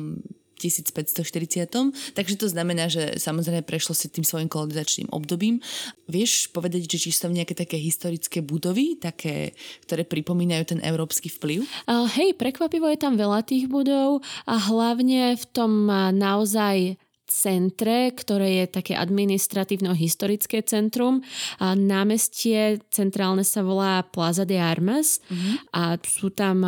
1540. 0.56 2.16
Takže 2.16 2.36
to 2.40 2.48
znamená, 2.48 2.88
že 2.88 3.20
samozrejme 3.20 3.68
prešlo 3.68 3.92
si 3.92 4.08
tým 4.08 4.24
svojim 4.24 4.48
kolonizačným 4.48 5.12
obdobím. 5.12 5.60
Vieš 6.08 6.56
povedať, 6.56 6.88
že 6.88 6.98
či 7.08 7.10
sú 7.12 7.28
tam 7.28 7.36
nejaké 7.36 7.54
také 7.54 7.76
historické 7.76 8.40
budovy, 8.40 8.96
také, 8.96 9.52
ktoré 9.84 10.08
pripomínajú 10.08 10.76
ten 10.76 10.80
európsky 10.82 11.28
vplyv? 11.28 11.68
Uh, 11.86 12.08
hej, 12.16 12.34
prekvapivo 12.40 12.88
je 12.88 13.00
tam 13.00 13.20
veľa 13.20 13.44
tých 13.44 13.68
budov 13.68 14.24
a 14.48 14.56
hlavne 14.56 15.36
v 15.36 15.46
tom 15.52 15.92
naozaj 16.16 16.96
centre, 17.26 18.14
ktoré 18.14 18.64
je 18.64 18.66
také 18.80 18.94
administratívno-historické 18.94 20.62
centrum. 20.62 21.26
A 21.58 21.74
námestie 21.74 22.80
centrálne 22.94 23.42
sa 23.42 23.66
volá 23.66 24.06
Plaza 24.06 24.46
de 24.46 24.62
Armas 24.62 25.20
uh-huh. 25.26 25.56
a 25.74 25.82
sú 26.06 26.30
tam 26.30 26.62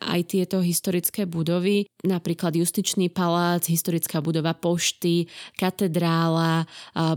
aj 0.00 0.20
tieto 0.30 0.62
historické 0.62 1.26
budovy, 1.26 1.90
napríklad 2.06 2.54
Justičný 2.54 3.10
palác, 3.10 3.66
historická 3.66 4.22
budova 4.22 4.54
pošty, 4.54 5.26
katedrála, 5.58 6.64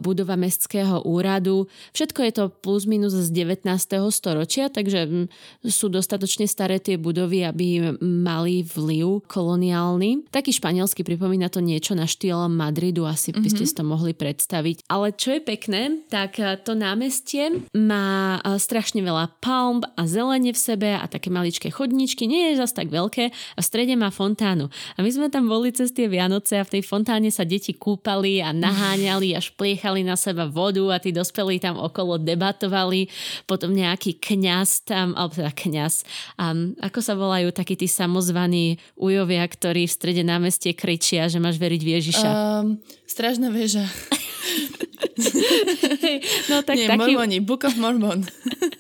budova 0.01 0.33
mestského 0.35 1.05
úradu. 1.05 1.69
Všetko 1.93 2.19
je 2.25 2.31
to 2.33 2.43
plus 2.49 2.89
minus 2.89 3.13
z 3.13 3.29
19. 3.29 3.69
storočia, 4.09 4.73
takže 4.73 5.05
mm, 5.05 5.25
sú 5.69 5.87
dostatočne 5.93 6.49
staré 6.49 6.81
tie 6.81 6.97
budovy, 6.97 7.45
aby 7.45 7.95
mali 8.01 8.65
vliv 8.65 9.23
koloniálny. 9.29 10.33
Taký 10.33 10.57
španielský 10.57 11.05
pripomína 11.05 11.53
to 11.53 11.61
niečo 11.61 11.93
na 11.93 12.09
štýl 12.09 12.49
Madridu, 12.49 13.05
asi 13.05 13.29
mm-hmm. 13.29 13.43
by 13.43 13.49
ste 13.53 13.63
mhm. 13.63 13.69
si 13.69 13.75
to 13.77 13.83
mohli 13.85 14.13
predstaviť. 14.17 14.89
Ale 14.89 15.13
čo 15.13 15.37
je 15.37 15.41
pekné, 15.45 16.03
tak 16.09 16.41
to 16.65 16.73
námestie 16.73 17.63
má 17.71 18.41
strašne 18.57 19.05
veľa 19.05 19.37
palm 19.39 19.85
a 19.95 20.03
zelene 20.09 20.51
v 20.51 20.59
sebe 20.59 20.89
a 20.97 21.05
také 21.05 21.29
maličké 21.29 21.69
chodničky. 21.69 22.25
Nie 22.25 22.53
je 22.53 22.61
zase 22.63 22.70
tak 22.71 22.89
veľké 22.89 23.31
a 23.31 23.59
v 23.59 23.65
strede 23.65 23.93
má 23.99 24.09
fontánu. 24.09 24.71
A 24.95 25.03
my 25.03 25.09
sme 25.11 25.27
tam 25.27 25.47
boli 25.47 25.71
cez 25.75 25.91
tie 25.91 26.07
Vianoce 26.07 26.59
a 26.59 26.67
v 26.67 26.79
tej 26.79 26.83
fontáne 26.87 27.27
sa 27.29 27.43
deti 27.47 27.75
kúpali 27.75 28.39
a 28.39 28.55
naháňali 28.55 29.35
a 29.35 29.39
špliechali 29.43 30.01
na 30.01 30.15
seba 30.15 30.47
vodu 30.47 30.83
a 30.91 30.97
tí 30.97 31.11
dospelí 31.11 31.59
tam 31.59 31.77
okolo 31.77 32.17
debatovali. 32.21 33.11
Potom 33.45 33.75
nejaký 33.75 34.17
kňaz 34.19 34.87
tam, 34.87 35.13
alebo 35.17 35.37
teda 35.37 35.51
kňaz, 35.51 35.93
um, 36.39 36.73
ako 36.79 36.99
sa 37.03 37.13
volajú 37.17 37.51
takí 37.51 37.75
tí 37.75 37.87
samozvaní 37.89 38.79
ujovia, 38.95 39.43
ktorí 39.43 39.85
v 39.85 39.95
strede 39.95 40.23
námestie 40.23 40.71
kričia, 40.71 41.27
že 41.27 41.41
máš 41.41 41.59
veriť 41.59 41.81
v 41.81 41.91
Ježiša. 41.99 42.29
Um, 42.31 42.79
stražná 43.05 43.51
väža. 43.51 43.83
no 46.51 46.57
tak 46.65 46.75
Nie, 46.77 46.87
taký... 46.89 47.13
Mormoni, 47.13 47.37
Book 47.41 47.63
of 47.67 47.75
Mormon. 47.77 48.25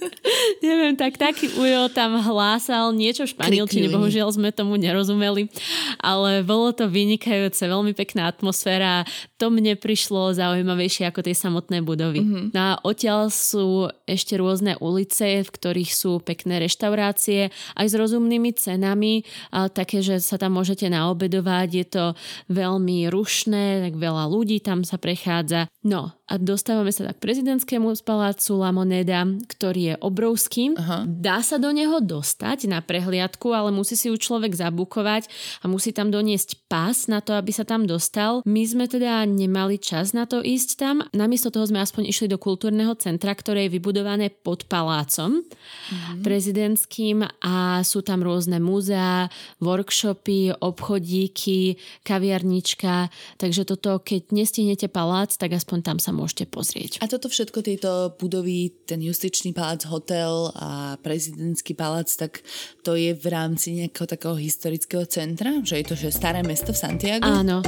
Neviem, 0.65 0.93
tak 0.95 1.17
taký 1.17 1.49
ujo 1.57 1.89
tam 1.91 2.17
hlásal 2.21 2.93
niečo 2.93 3.25
v 3.25 3.33
španielčine, 3.33 3.89
bohužiaľ 3.89 4.29
sme 4.33 4.53
tomu 4.53 4.77
nerozumeli, 4.77 5.49
ale 5.97 6.45
bolo 6.45 6.71
to 6.71 6.87
vynikajúce, 6.87 7.61
veľmi 7.61 7.91
pekná 7.97 8.29
atmosféra. 8.29 9.03
To 9.41 9.49
mne 9.49 9.75
prišlo 9.77 10.37
zaujímavejšie 10.37 11.09
ako 11.09 11.25
tie 11.25 11.35
samotné 11.35 11.81
budovy. 11.81 12.21
Mm-hmm. 12.21 12.45
No 12.53 12.61
a 12.61 12.71
odtiaľ 12.85 13.33
sú 13.33 13.89
ešte 14.05 14.37
rôzne 14.37 14.77
ulice, 14.77 15.41
v 15.41 15.49
ktorých 15.49 15.91
sú 15.91 16.21
pekné 16.21 16.61
reštaurácie, 16.61 17.49
aj 17.75 17.85
s 17.89 17.93
rozumnými 17.97 18.53
cenami, 18.53 19.25
a 19.49 19.67
také, 19.67 20.05
že 20.05 20.21
sa 20.21 20.37
tam 20.37 20.57
môžete 20.57 20.87
naobedovať, 20.87 21.69
je 21.73 21.85
to 21.89 22.05
veľmi 22.53 23.09
rušné, 23.09 23.89
tak 23.89 23.93
veľa 23.97 24.29
ľudí 24.29 24.61
tam 24.61 24.85
sa 24.85 25.01
prechádza. 25.01 25.50
Kwanzaa 25.51 25.67
No 25.81 26.13
a 26.31 26.39
dostávame 26.39 26.93
sa 26.93 27.09
tak 27.09 27.19
k 27.19 27.25
prezidentskému 27.27 27.91
palácu 28.07 28.55
La 28.55 28.71
Moneda, 28.71 29.27
ktorý 29.49 29.81
je 29.91 29.95
obrovský. 29.99 30.77
Aha. 30.77 31.03
Dá 31.03 31.43
sa 31.43 31.57
do 31.57 31.73
neho 31.73 31.99
dostať 31.99 32.71
na 32.71 32.79
prehliadku, 32.79 33.51
ale 33.51 33.73
musí 33.73 33.99
si 33.99 34.07
ju 34.07 34.15
človek 34.15 34.55
zabukovať 34.55 35.27
a 35.59 35.67
musí 35.67 35.89
tam 35.91 36.13
doniesť 36.13 36.69
pás 36.69 37.09
na 37.09 37.19
to, 37.19 37.33
aby 37.33 37.49
sa 37.49 37.65
tam 37.65 37.89
dostal. 37.89 38.45
My 38.45 38.63
sme 38.63 38.85
teda 38.85 39.25
nemali 39.25 39.81
čas 39.81 40.13
na 40.13 40.29
to 40.29 40.39
ísť 40.39 40.69
tam. 40.79 41.03
Namiesto 41.17 41.49
toho 41.49 41.65
sme 41.65 41.81
aspoň 41.81 42.07
išli 42.07 42.29
do 42.29 42.37
kultúrneho 42.37 42.93
centra, 43.01 43.33
ktoré 43.33 43.67
je 43.67 43.75
vybudované 43.75 44.29
pod 44.29 44.69
palácom 44.69 45.41
mm-hmm. 45.41 46.21
prezidentským 46.23 47.27
a 47.41 47.81
sú 47.81 48.05
tam 48.05 48.21
rôzne 48.21 48.61
múzea, 48.61 49.27
workshopy, 49.59 50.55
obchodíky, 50.61 51.75
kaviarnička. 52.05 53.11
Takže 53.41 53.65
toto, 53.65 53.99
keď 53.99 54.31
nestihnete 54.31 54.87
palác, 54.87 55.35
tak 55.35 55.57
aspoň 55.59 55.70
tam 55.79 55.95
sa 56.03 56.11
môžete 56.11 56.51
pozrieť. 56.51 56.99
A 56.99 57.07
toto 57.07 57.31
všetko, 57.31 57.63
tieto 57.63 58.11
budovy, 58.19 58.75
ten 58.83 58.99
justičný 58.99 59.55
palác, 59.55 59.87
hotel 59.87 60.51
a 60.59 60.99
prezidentský 60.99 61.71
palác, 61.71 62.11
tak 62.11 62.43
to 62.83 62.99
je 62.99 63.15
v 63.15 63.25
rámci 63.31 63.79
nejakého 63.79 64.11
takého 64.11 64.35
historického 64.35 65.07
centra? 65.07 65.63
Že 65.63 65.75
je 65.79 65.85
to, 65.87 65.95
že 65.95 66.09
staré 66.11 66.43
mesto 66.43 66.75
v 66.75 66.81
Santiago? 66.83 67.23
Áno. 67.23 67.63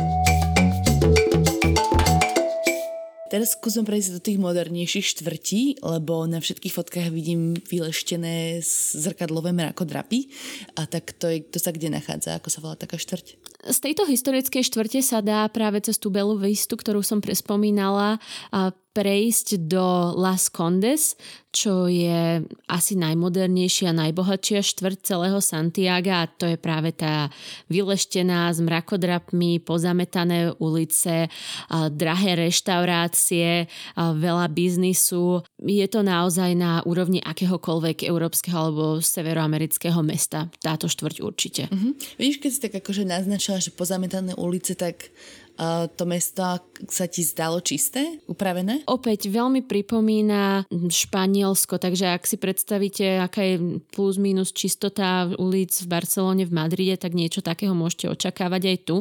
Teraz 3.33 3.57
skúsim 3.57 3.81
prejsť 3.81 4.09
do 4.13 4.21
tých 4.21 4.37
modernejších 4.37 5.17
štvrtí, 5.17 5.81
lebo 5.81 6.29
na 6.29 6.37
všetkých 6.37 6.69
fotkách 6.69 7.09
vidím 7.09 7.57
vyleštené 7.57 8.61
zrkadlové 8.93 9.49
mrakodrapy. 9.57 10.29
A 10.77 10.85
tak 10.85 11.17
to, 11.17 11.33
je, 11.33 11.41
to 11.41 11.57
sa 11.57 11.73
kde 11.73 11.89
nachádza? 11.89 12.37
Ako 12.37 12.53
sa 12.53 12.61
volá 12.61 12.77
taká 12.77 13.01
štvrť? 13.01 13.41
Z 13.73 13.79
tejto 13.81 14.05
historickej 14.05 14.61
štvrte 14.69 15.01
sa 15.01 15.25
dá 15.25 15.49
práve 15.49 15.81
cez 15.81 15.97
tú 15.97 16.13
Belu 16.13 16.37
Vistu, 16.37 16.77
ktorú 16.77 17.01
som 17.01 17.25
prespomínala, 17.25 18.21
prejsť 18.93 19.65
do 19.65 20.13
Las 20.13 20.53
Condes, 20.53 21.17
čo 21.53 21.85
je 21.85 22.41
asi 22.65 22.93
najmodernejšia 22.97 23.93
a 23.93 23.99
najbohatšia 24.05 24.65
štvrť 24.65 24.97
celého 25.05 25.37
Santiaga 25.37 26.25
a 26.25 26.29
to 26.29 26.49
je 26.49 26.57
práve 26.57 26.89
tá 26.97 27.29
vyleštená 27.69 28.49
s 28.49 28.57
mrakodrapmi, 28.57 29.61
pozametané 29.61 30.57
ulice, 30.57 31.29
drahé 31.69 32.49
reštaurácie, 32.49 33.69
veľa 33.97 34.49
biznisu. 34.49 35.45
Je 35.61 35.85
to 35.85 36.01
naozaj 36.01 36.57
na 36.57 36.81
úrovni 36.89 37.21
akéhokoľvek 37.21 38.09
európskeho 38.09 38.57
alebo 38.57 38.97
severoamerického 38.97 40.01
mesta. 40.01 40.49
Táto 40.57 40.89
štvrť 40.89 41.17
určite. 41.21 41.63
Uh-huh. 41.69 41.93
Vidíš, 42.17 42.41
keď 42.41 42.49
si 42.49 42.59
tak 42.65 42.73
akože 42.81 43.05
naznačila, 43.05 43.61
že 43.61 43.69
pozametané 43.69 44.33
ulice, 44.37 44.73
tak 44.73 45.13
to 45.93 46.03
mesto 46.09 46.57
sa 46.89 47.05
ti 47.05 47.21
zdalo 47.21 47.61
čisté, 47.61 48.19
upravené? 48.25 48.83
Opäť 48.89 49.29
veľmi 49.29 49.63
pripomína 49.63 50.65
Španielsko, 50.71 51.77
takže 51.77 52.09
ak 52.09 52.25
si 52.25 52.41
predstavíte, 52.41 53.21
aká 53.21 53.45
je 53.45 53.79
plus 53.93 54.17
minus 54.17 54.49
čistota 54.51 55.29
ulic 55.37 55.71
v 55.85 55.87
Barcelone, 55.87 56.43
v 56.43 56.51
Madride, 56.51 56.97
tak 56.97 57.13
niečo 57.13 57.45
takého 57.45 57.77
môžete 57.77 58.09
očakávať 58.09 58.61
aj 58.73 58.77
tu. 58.83 58.95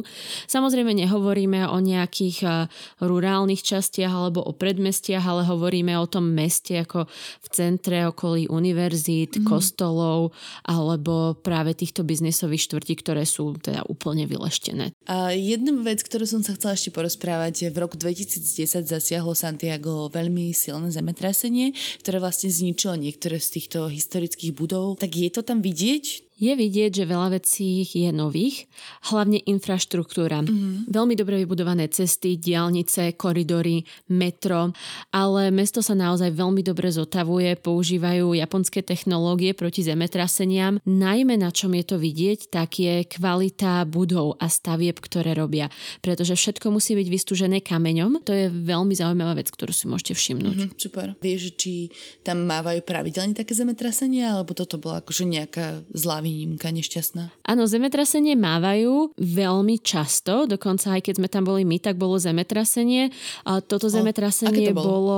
Samozrejme 0.45 0.93
nehovoríme 0.93 1.65
o 1.67 1.77
nejakých 1.81 2.69
rurálnych 3.01 3.65
častiach 3.65 4.13
alebo 4.13 4.45
o 4.45 4.53
predmestiach, 4.53 5.25
ale 5.25 5.49
hovoríme 5.49 5.97
o 5.97 6.05
tom 6.05 6.29
meste 6.31 6.77
ako 6.77 7.09
v 7.41 7.47
centre 7.49 8.05
okolí 8.07 8.45
univerzít, 8.47 9.41
mm. 9.41 9.49
kostolov 9.49 10.31
alebo 10.63 11.33
práve 11.33 11.73
týchto 11.73 12.05
biznisových 12.05 12.69
štvrtí, 12.69 12.93
ktoré 13.01 13.23
sú 13.25 13.57
teda 13.57 13.83
úplne 13.89 14.29
vyleštené. 14.29 14.93
A 15.09 15.33
jedna 15.33 15.73
vec, 15.81 16.05
ktorú 16.05 16.29
som 16.29 16.42
sa 16.43 16.53
chcela 16.53 16.75
ešte 16.75 16.91
porozprávať. 16.91 17.71
V 17.71 17.77
roku 17.79 17.95
2010 17.95 18.85
zasiahlo 18.85 19.31
Santiago 19.33 20.11
veľmi 20.11 20.51
silné 20.51 20.91
zemetrasenie, 20.91 21.71
ktoré 22.03 22.19
vlastne 22.19 22.51
zničilo 22.51 22.99
niektoré 22.99 23.39
z 23.39 23.59
týchto 23.59 23.87
historických 23.87 24.51
budov. 24.51 24.99
Tak 24.99 25.15
je 25.15 25.31
to 25.31 25.41
tam 25.41 25.63
vidieť? 25.63 26.32
Je 26.43 26.53
vidieť, 26.59 26.91
že 26.91 27.07
veľa 27.07 27.39
vecí 27.39 27.87
je 27.87 28.11
nových, 28.11 28.67
hlavne 29.07 29.39
infraštruktúra. 29.47 30.43
Mm-hmm. 30.43 30.91
Veľmi 30.91 31.15
dobre 31.15 31.39
vybudované 31.39 31.87
cesty, 31.87 32.35
diálnice, 32.35 33.15
koridory, 33.15 33.87
metro, 34.11 34.75
ale 35.15 35.47
mesto 35.55 35.79
sa 35.79 35.95
naozaj 35.95 36.35
veľmi 36.35 36.59
dobre 36.59 36.91
zotavuje, 36.91 37.55
používajú 37.55 38.35
japonské 38.35 38.83
technológie 38.83 39.55
proti 39.55 39.87
zemetraseniam. 39.87 40.83
Najmä 40.83 41.39
na 41.39 41.53
čom 41.55 41.71
je 41.79 41.85
to 41.87 41.95
vidieť, 41.95 42.51
tak 42.51 42.83
je 42.83 43.07
kvalita 43.07 43.87
budov 43.87 44.35
a 44.43 44.51
stavieb, 44.51 44.99
ktoré 44.99 45.31
robia, 45.37 45.71
pretože 46.03 46.35
všetko 46.35 46.75
musí 46.75 46.97
byť 46.99 47.07
vystúžené 47.07 47.63
kameňom. 47.63 48.19
To 48.27 48.33
je 48.35 48.51
veľmi 48.51 48.91
zaujímavá 48.91 49.39
vec, 49.39 49.47
ktorú 49.47 49.71
si 49.71 49.87
môžete 49.87 50.13
všimnúť. 50.17 50.57
Mm-hmm, 50.59 50.81
super. 50.81 51.15
Vieš, 51.23 51.55
či 51.55 51.93
tam 52.25 52.43
mávajú 52.43 52.83
pravidelne 52.83 53.37
také 53.37 53.55
zemetrasenia, 53.55 54.35
alebo 54.35 54.51
toto 54.51 54.75
bola 54.81 54.99
akože 54.99 55.23
nejaká 55.23 55.85
zlá 55.93 56.19
výnimka 56.33 56.73
nešťastná. 56.73 57.45
Áno, 57.45 57.69
zemetrasenie 57.69 58.33
mávajú 58.33 59.13
veľmi 59.21 59.77
často, 59.77 60.49
dokonca 60.49 60.97
aj 60.97 61.05
keď 61.05 61.13
sme 61.21 61.27
tam 61.29 61.45
boli 61.45 61.61
my, 61.61 61.77
tak 61.77 62.01
bolo 62.01 62.17
zemetrasenie. 62.17 63.13
A 63.45 63.61
toto 63.61 63.87
o, 63.87 63.93
zemetrasenie 63.93 64.73
to 64.73 64.77
bolo... 64.77 64.89
bolo... 64.89 65.17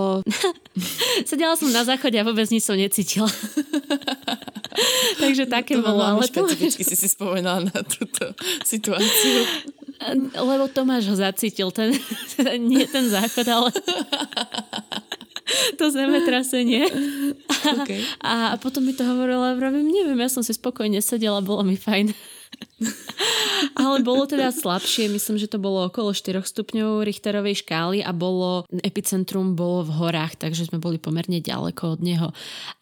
Sedela 1.30 1.56
som 1.56 1.71
na 1.71 1.88
záchode 1.88 2.19
a 2.19 2.28
vôbec 2.28 2.45
nič 2.51 2.67
som 2.67 2.75
necítila. 2.75 3.32
Takže 5.23 5.47
také 5.47 5.80
to 5.80 5.88
bolo. 5.88 6.04
Ale 6.04 6.28
to... 6.28 6.43
si 6.51 6.84
si 6.84 7.08
spomenala 7.08 7.63
na 7.63 7.80
túto 7.82 8.36
situáciu. 8.67 9.47
Lebo 10.36 10.67
Tomáš 10.67 11.08
ho 11.08 11.15
zacítil, 11.15 11.71
ten, 11.71 11.95
nie 12.69 12.84
ten 12.86 13.08
záchod, 13.08 13.47
ale 13.47 13.69
to 15.79 15.91
zemetrasenie. 15.91 16.86
Okay. 17.65 18.05
A, 18.21 18.53
a 18.53 18.55
potom 18.62 18.86
mi 18.86 18.93
to 18.93 19.01
hovorila, 19.01 19.58
vravím, 19.58 19.89
neviem, 19.89 20.21
ja 20.21 20.29
som 20.29 20.45
si 20.45 20.53
spokojne 20.53 21.01
sedela, 21.01 21.41
bolo 21.41 21.65
mi 21.65 21.73
fajn. 21.73 22.13
Ale 23.81 24.05
bolo 24.05 24.29
teda 24.29 24.53
slabšie, 24.53 25.10
myslím, 25.10 25.41
že 25.41 25.49
to 25.49 25.58
bolo 25.58 25.89
okolo 25.89 26.13
4 26.13 26.45
stupňov 26.45 27.01
Richterovej 27.01 27.65
škály 27.65 28.05
a 28.05 28.13
bolo, 28.13 28.69
epicentrum 28.86 29.58
bolo 29.58 29.81
v 29.81 29.97
horách, 29.97 30.38
takže 30.38 30.69
sme 30.69 30.77
boli 30.77 31.01
pomerne 31.01 31.41
ďaleko 31.41 31.97
od 31.97 32.01
neho. 32.05 32.29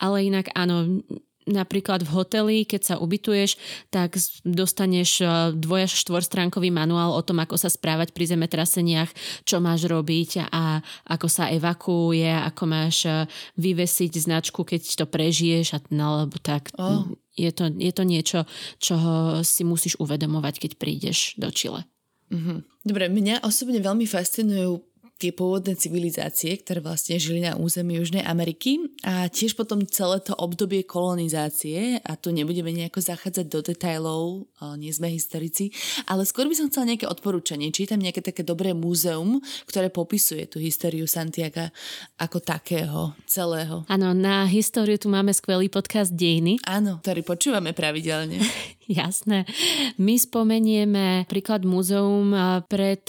Ale 0.03 0.27
inak 0.27 0.51
áno, 0.51 0.99
napríklad 1.47 2.03
v 2.03 2.13
hoteli, 2.13 2.57
keď 2.63 2.81
sa 2.81 2.95
ubytuješ, 2.99 3.59
tak 3.89 4.15
dostaneš 4.43 5.11
e, 5.21 5.25
dvoj 5.57 5.89
až 5.89 5.93
štvorstránkový 6.03 6.69
manuál 6.69 7.15
o 7.15 7.21
tom, 7.25 7.41
ako 7.43 7.59
sa 7.59 7.71
správať 7.71 8.15
pri 8.15 8.35
zemetraseniach, 8.35 9.11
čo 9.47 9.59
máš 9.63 9.87
robiť 9.87 10.49
a 10.51 10.79
ako 11.09 11.27
sa 11.27 11.49
evakuuje, 11.51 12.29
ako 12.29 12.63
máš 12.67 13.07
e, 13.07 13.27
vyvesiť 13.59 14.11
značku, 14.19 14.63
keď 14.63 15.03
to 15.03 15.05
prežiješ 15.07 15.77
a 15.77 15.79
alebo 15.93 16.37
tak. 16.41 16.73
Oh. 16.75 17.05
Je, 17.33 17.49
to, 17.49 17.69
je 17.69 17.89
to 17.89 18.03
niečo, 18.05 18.39
čo 18.77 18.95
si 19.41 19.65
musíš 19.65 19.97
uvedomovať, 19.97 20.61
keď 20.61 20.71
prídeš 20.77 21.33
do 21.37 21.49
Čile. 21.49 21.89
Mm-hmm. 22.29 22.57
Dobre, 22.85 23.09
mňa 23.09 23.45
osobne 23.45 23.81
veľmi 23.81 24.05
fascinujú 24.05 24.92
tie 25.23 25.31
pôvodné 25.31 25.79
civilizácie, 25.79 26.59
ktoré 26.59 26.83
vlastne 26.83 27.15
žili 27.15 27.47
na 27.47 27.55
území 27.55 27.95
Južnej 27.95 28.27
Ameriky 28.27 28.91
a 29.07 29.31
tiež 29.31 29.55
potom 29.55 29.87
celé 29.87 30.19
to 30.19 30.35
obdobie 30.35 30.83
kolonizácie 30.83 32.03
a 32.03 32.19
tu 32.19 32.35
nebudeme 32.35 32.75
nejako 32.75 32.99
zachádzať 32.99 33.45
do 33.47 33.63
detajlov, 33.63 34.51
nie 34.75 34.91
sme 34.91 35.15
historici, 35.15 35.71
ale 36.11 36.27
skôr 36.27 36.51
by 36.51 36.55
som 36.59 36.67
chcela 36.67 36.91
nejaké 36.91 37.07
odporúčanie. 37.07 37.71
Či 37.71 37.87
je 37.87 37.91
tam 37.95 38.03
nejaké 38.03 38.19
také 38.19 38.43
dobré 38.43 38.75
múzeum, 38.75 39.39
ktoré 39.63 39.87
popisuje 39.87 40.43
tú 40.43 40.59
históriu 40.59 41.07
Santiaga 41.07 41.71
ako 42.19 42.43
takého, 42.43 43.15
celého. 43.23 43.87
Áno, 43.87 44.11
na 44.11 44.43
históriu 44.43 44.99
tu 44.99 45.07
máme 45.07 45.31
skvelý 45.31 45.71
podcast 45.71 46.11
Dejiny. 46.11 46.59
Áno, 46.67 46.99
ktorý 46.99 47.23
počúvame 47.23 47.71
pravidelne. 47.71 48.43
Jasné. 48.91 49.47
My 49.95 50.19
spomenieme 50.19 51.23
príklad 51.31 51.63
múzeum 51.63 52.35
pred 52.67 53.03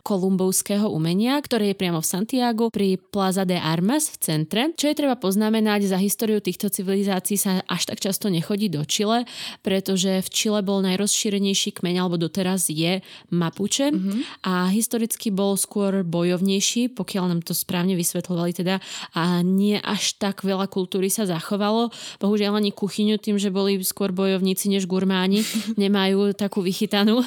kolumbovského 0.00 0.88
umenia, 0.88 1.36
ktoré 1.40 1.72
je 1.72 1.76
priamo 1.76 2.00
v 2.00 2.08
Santiago 2.08 2.64
pri 2.72 2.96
Plaza 2.96 3.44
de 3.44 3.60
Armas 3.60 4.08
v 4.08 4.16
centre. 4.20 4.62
Čo 4.72 4.88
je 4.92 4.96
treba 4.96 5.20
poznamenať, 5.20 5.92
za 5.92 5.98
históriu 6.00 6.40
týchto 6.40 6.72
civilizácií 6.72 7.36
sa 7.36 7.60
až 7.68 7.92
tak 7.92 8.00
často 8.00 8.32
nechodí 8.32 8.72
do 8.72 8.84
Čile, 8.88 9.28
pretože 9.60 10.24
v 10.24 10.28
Čile 10.32 10.60
bol 10.64 10.80
najrozšírenejší 10.84 11.76
kmeň, 11.76 11.94
alebo 12.00 12.16
doteraz 12.16 12.72
je 12.72 13.04
Mapuche 13.28 13.92
mm-hmm. 13.92 14.46
a 14.48 14.72
historicky 14.72 15.28
bol 15.28 15.56
skôr 15.60 16.00
bojovnejší, 16.00 16.96
pokiaľ 16.96 17.24
nám 17.36 17.40
to 17.44 17.52
správne 17.52 17.92
vysvetľovali 17.98 18.52
teda 18.56 18.80
a 19.12 19.44
nie 19.44 19.76
až 19.76 20.16
tak 20.16 20.46
veľa 20.46 20.70
kultúry 20.70 21.12
sa 21.12 21.28
zachovalo. 21.28 21.92
Bohužiaľ 22.22 22.60
ani 22.62 22.72
kuchyňu 22.72 23.20
tým, 23.20 23.36
že 23.36 23.52
boli 23.52 23.82
skôr 23.82 24.14
bojovníci 24.14 24.70
než 24.70 24.86
gurmáni 24.86 25.09
Germáni 25.10 25.42
nemajú 25.74 26.38
takú 26.38 26.62
vychytanú. 26.62 27.18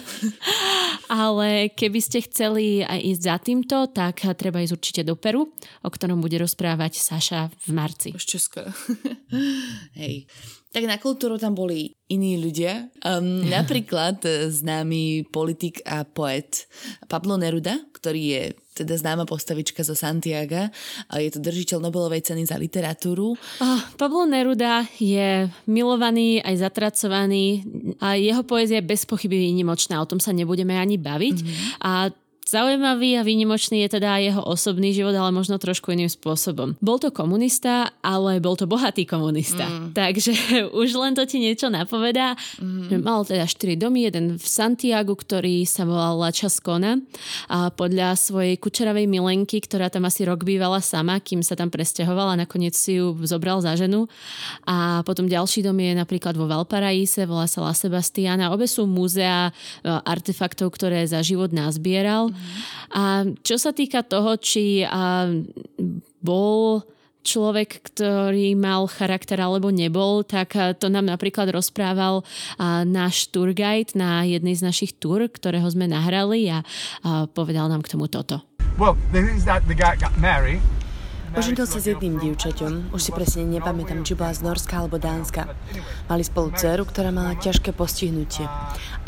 Ale 1.12 1.68
keby 1.76 2.00
ste 2.00 2.24
chceli 2.24 2.80
aj 2.80 2.96
ísť 2.96 3.22
za 3.28 3.36
týmto, 3.44 3.78
tak 3.92 4.24
treba 4.40 4.64
ísť 4.64 4.72
určite 4.72 5.02
do 5.04 5.20
Peru, 5.20 5.52
o 5.84 5.90
ktorom 5.92 6.24
bude 6.24 6.40
rozprávať 6.40 6.96
Saša 6.96 7.52
v 7.52 7.70
marci. 7.76 8.16
Už 8.16 8.24
čoskoro. 8.24 8.72
Hej. 10.00 10.32
Tak 10.72 10.88
na 10.88 10.96
kultúru 10.96 11.36
tam 11.36 11.60
boli 11.60 11.92
iní 12.08 12.40
ľudia. 12.40 12.88
Um, 13.04 13.44
napríklad 13.52 14.24
známy 14.48 15.28
politik 15.28 15.84
a 15.84 16.08
poet 16.08 16.72
Pablo 17.12 17.36
Neruda, 17.36 17.84
ktorý 17.92 18.24
je 18.24 18.44
teda 18.74 18.98
známa 18.98 19.30
postavička 19.30 19.86
zo 19.86 19.94
Santiago. 19.94 20.74
Je 21.14 21.30
to 21.30 21.40
držiteľ 21.40 21.78
Nobelovej 21.78 22.26
ceny 22.26 22.50
za 22.50 22.58
literatúru. 22.58 23.38
Oh, 23.38 23.82
Pablo 23.96 24.26
Neruda 24.26 24.90
je 24.98 25.46
milovaný 25.70 26.42
aj 26.42 26.66
zatracovaný 26.66 27.62
a 28.02 28.18
jeho 28.18 28.42
poézia 28.42 28.82
je 28.82 28.90
bez 28.90 29.06
pochyby 29.06 29.38
výnimočná. 29.38 30.02
O 30.02 30.10
tom 30.10 30.18
sa 30.18 30.34
nebudeme 30.34 30.74
ani 30.74 30.98
baviť. 30.98 31.38
Mm-hmm. 31.38 31.86
A 31.86 32.10
Zaujímavý 32.54 33.18
a 33.18 33.26
výnimočný 33.26 33.82
je 33.82 33.98
teda 33.98 34.22
jeho 34.22 34.46
osobný 34.46 34.94
život, 34.94 35.18
ale 35.18 35.34
možno 35.34 35.58
trošku 35.58 35.90
iným 35.90 36.06
spôsobom. 36.06 36.78
Bol 36.78 37.02
to 37.02 37.10
komunista, 37.10 37.90
ale 38.06 38.38
bol 38.38 38.54
to 38.54 38.70
bohatý 38.70 39.10
komunista. 39.10 39.66
Mm. 39.66 39.98
Takže 39.98 40.32
už 40.86 40.94
len 40.94 41.18
to 41.18 41.26
ti 41.26 41.42
niečo 41.42 41.74
napovedá. 41.74 42.38
Mm. 42.62 43.02
Mal 43.02 43.26
teda 43.26 43.50
4 43.50 43.74
domy, 43.74 44.06
jeden 44.06 44.38
v 44.38 44.46
Santiagu, 44.46 45.18
ktorý 45.18 45.66
sa 45.66 45.82
volal 45.82 46.22
La 46.22 46.30
Chascona 46.30 47.02
a 47.50 47.74
podľa 47.74 48.14
svojej 48.14 48.54
kučeravej 48.62 49.10
milenky, 49.10 49.58
ktorá 49.58 49.90
tam 49.90 50.06
asi 50.06 50.22
rok 50.22 50.46
bývala 50.46 50.78
sama, 50.78 51.18
kým 51.26 51.42
sa 51.42 51.58
tam 51.58 51.74
presťahovala, 51.74 52.38
nakoniec 52.38 52.78
si 52.78 53.02
ju 53.02 53.18
zobral 53.26 53.66
za 53.66 53.74
ženu. 53.74 54.06
A 54.70 55.02
potom 55.10 55.26
ďalší 55.26 55.66
dom 55.66 55.82
je 55.82 55.98
napríklad 55.98 56.38
vo 56.38 56.46
Valparaíse, 56.46 57.26
volá 57.26 57.50
sa 57.50 57.66
La 57.66 57.74
Sebastiana. 57.74 58.54
Obe 58.54 58.70
sú 58.70 58.86
múzea 58.86 59.50
e, 59.50 59.52
artefaktov, 59.90 60.70
ktoré 60.78 61.02
za 61.10 61.26
život 61.26 61.50
nazbieral. 61.50 62.30
A 62.94 63.26
čo 63.42 63.56
sa 63.58 63.72
týka 63.74 64.06
toho, 64.06 64.38
či 64.38 64.86
a, 64.86 65.28
bol 66.24 66.84
človek, 67.24 67.80
ktorý 67.88 68.54
mal 68.54 68.86
charakter 68.92 69.40
alebo 69.40 69.72
nebol, 69.72 70.28
tak 70.28 70.54
to 70.78 70.92
nám 70.92 71.08
napríklad 71.08 71.50
rozprával 71.50 72.22
náš 72.84 73.32
tour 73.32 73.56
guide 73.56 73.96
na 73.96 74.28
jednej 74.28 74.54
z 74.60 74.68
našich 74.68 74.92
tur, 75.00 75.26
ktorého 75.32 75.66
sme 75.72 75.88
nahrali 75.88 76.52
a, 76.52 76.62
a 77.02 77.26
povedal 77.32 77.72
nám 77.72 77.82
k 77.82 77.96
tomu 77.96 78.12
toto. 78.12 78.44
Well, 78.76 79.00
Oženil 81.34 81.66
sa 81.66 81.82
s 81.82 81.90
jedným 81.90 82.22
dievčaťom, 82.22 82.94
už 82.94 83.02
si 83.02 83.10
presne 83.10 83.50
nepamätám, 83.50 84.06
či 84.06 84.14
bola 84.14 84.38
z 84.38 84.46
Norska 84.46 84.86
alebo 84.86 85.02
Dánska. 85.02 85.50
Mali 86.06 86.22
spolu 86.22 86.54
dceru, 86.54 86.86
ktorá 86.86 87.10
mala 87.10 87.34
ťažké 87.42 87.74
postihnutie. 87.74 88.46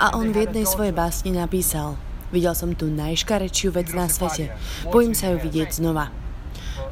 A 0.02 0.18
on 0.18 0.34
v 0.34 0.50
jednej 0.50 0.66
svojej 0.66 0.90
básni 0.90 1.38
napísal– 1.38 1.94
Videl 2.34 2.58
som 2.58 2.74
tu 2.74 2.90
najškarečiu 2.90 3.70
vec 3.76 3.94
na 3.94 4.10
svete. 4.10 4.54
Bojím 4.90 5.14
sa 5.14 5.34
ju 5.34 5.38
vidieť 5.42 5.70
znova. 5.76 6.10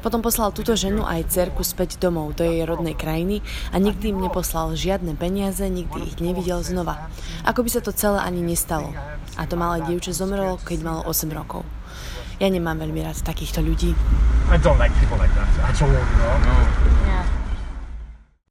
Potom 0.00 0.20
poslal 0.20 0.52
túto 0.52 0.76
ženu 0.76 1.04
aj 1.04 1.32
cerku 1.32 1.64
späť 1.64 1.96
domov 1.96 2.36
do 2.36 2.44
jej 2.44 2.64
rodnej 2.68 2.92
krajiny 2.92 3.40
a 3.72 3.80
nikdy 3.80 4.12
im 4.12 4.20
neposlal 4.20 4.76
žiadne 4.76 5.16
peniaze, 5.16 5.64
nikdy 5.64 6.12
ich 6.12 6.20
nevidel 6.20 6.60
znova. 6.60 7.08
Ako 7.44 7.64
by 7.64 7.70
sa 7.72 7.80
to 7.80 7.92
celé 7.92 8.20
ani 8.20 8.44
nestalo. 8.44 8.92
A 9.40 9.48
to 9.48 9.56
malé 9.56 9.80
dievče 9.84 10.12
zomrelo, 10.12 10.60
keď 10.60 10.78
malo 10.84 11.00
8 11.08 11.32
rokov. 11.32 11.64
Ja 12.36 12.52
nemám 12.52 12.80
veľmi 12.84 13.00
rád 13.00 13.24
takýchto 13.24 13.64
ľudí. 13.64 13.96
I 14.52 14.60
don't 14.60 14.76
like 14.76 14.92
people 15.00 15.16
like 15.16 15.32
that 15.32 15.48
at 15.64 15.78
all, 15.80 15.88
no. 15.88 16.00
Yeah. 17.08 17.23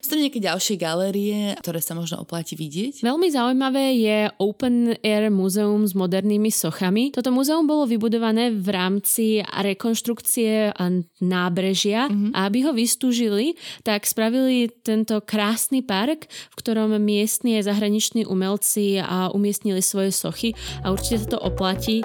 Sú 0.04 0.20
nejaké 0.20 0.44
ďalšie 0.44 0.76
galérie, 0.76 1.56
ktoré 1.64 1.80
sa 1.80 1.96
možno 1.96 2.28
oplatí 2.28 2.60
vidieť? 2.60 3.08
Veľmi 3.08 3.32
zaujímavé 3.32 3.96
je 4.04 4.18
Open 4.36 5.00
Air 5.00 5.32
Muzeum 5.32 5.88
s 5.88 5.96
modernými 5.96 6.52
sochami. 6.52 7.16
Toto 7.16 7.32
muzeum 7.32 7.64
bolo 7.64 7.88
vybudované 7.88 8.52
v 8.52 8.68
rámci 8.68 9.40
rekonštrukcie 9.48 10.76
nábrežia 11.24 12.12
mm-hmm. 12.12 12.36
a 12.36 12.52
aby 12.52 12.68
ho 12.68 12.76
vystúžili, 12.76 13.56
tak 13.88 14.04
spravili 14.04 14.68
tento 14.84 15.24
krásny 15.24 15.80
park, 15.80 16.28
v 16.28 16.56
ktorom 16.60 17.00
miestni 17.00 17.64
a 17.64 17.66
zahraniční 17.66 18.28
umelci 18.28 19.00
a 19.00 19.32
umiestnili 19.32 19.80
svoje 19.80 20.12
sochy 20.12 20.52
a 20.84 20.92
určite 20.92 21.24
sa 21.24 21.28
to 21.34 21.40
oplatí. 21.40 22.04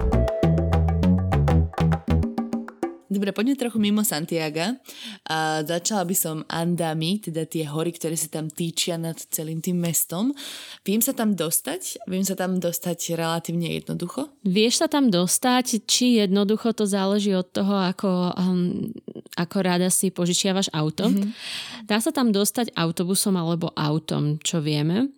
Dobre, 3.18 3.34
poďme 3.34 3.58
trochu 3.58 3.82
mimo 3.82 4.06
Santiaga. 4.06 4.78
A 5.26 5.66
začala 5.66 6.06
by 6.06 6.14
som 6.14 6.46
Andami, 6.46 7.18
teda 7.18 7.50
tie 7.50 7.66
hory, 7.66 7.90
ktoré 7.90 8.14
sa 8.14 8.30
tam 8.30 8.46
týčia 8.46 8.94
nad 8.94 9.18
celým 9.18 9.58
tým 9.58 9.74
mestom. 9.74 10.30
Viem 10.86 11.02
sa 11.02 11.10
tam 11.10 11.34
dostať? 11.34 12.06
Viem 12.06 12.22
sa 12.22 12.38
tam 12.38 12.62
dostať 12.62 13.18
relatívne 13.18 13.74
jednoducho? 13.74 14.30
Vieš 14.46 14.86
sa 14.86 14.86
tam 14.86 15.10
dostať, 15.10 15.82
či 15.82 16.22
jednoducho 16.22 16.70
to 16.78 16.86
záleží 16.86 17.34
od 17.34 17.50
toho, 17.50 17.90
ako, 17.90 18.38
um, 18.38 18.86
ako 19.34 19.56
rada 19.66 19.90
si 19.90 20.14
požičiavaš 20.14 20.70
auto. 20.70 21.10
Mm-hmm. 21.10 21.90
Dá 21.90 21.98
sa 21.98 22.14
tam 22.14 22.30
dostať 22.30 22.70
autobusom 22.78 23.34
alebo 23.34 23.74
autom, 23.74 24.38
čo 24.46 24.62
vieme. 24.62 25.10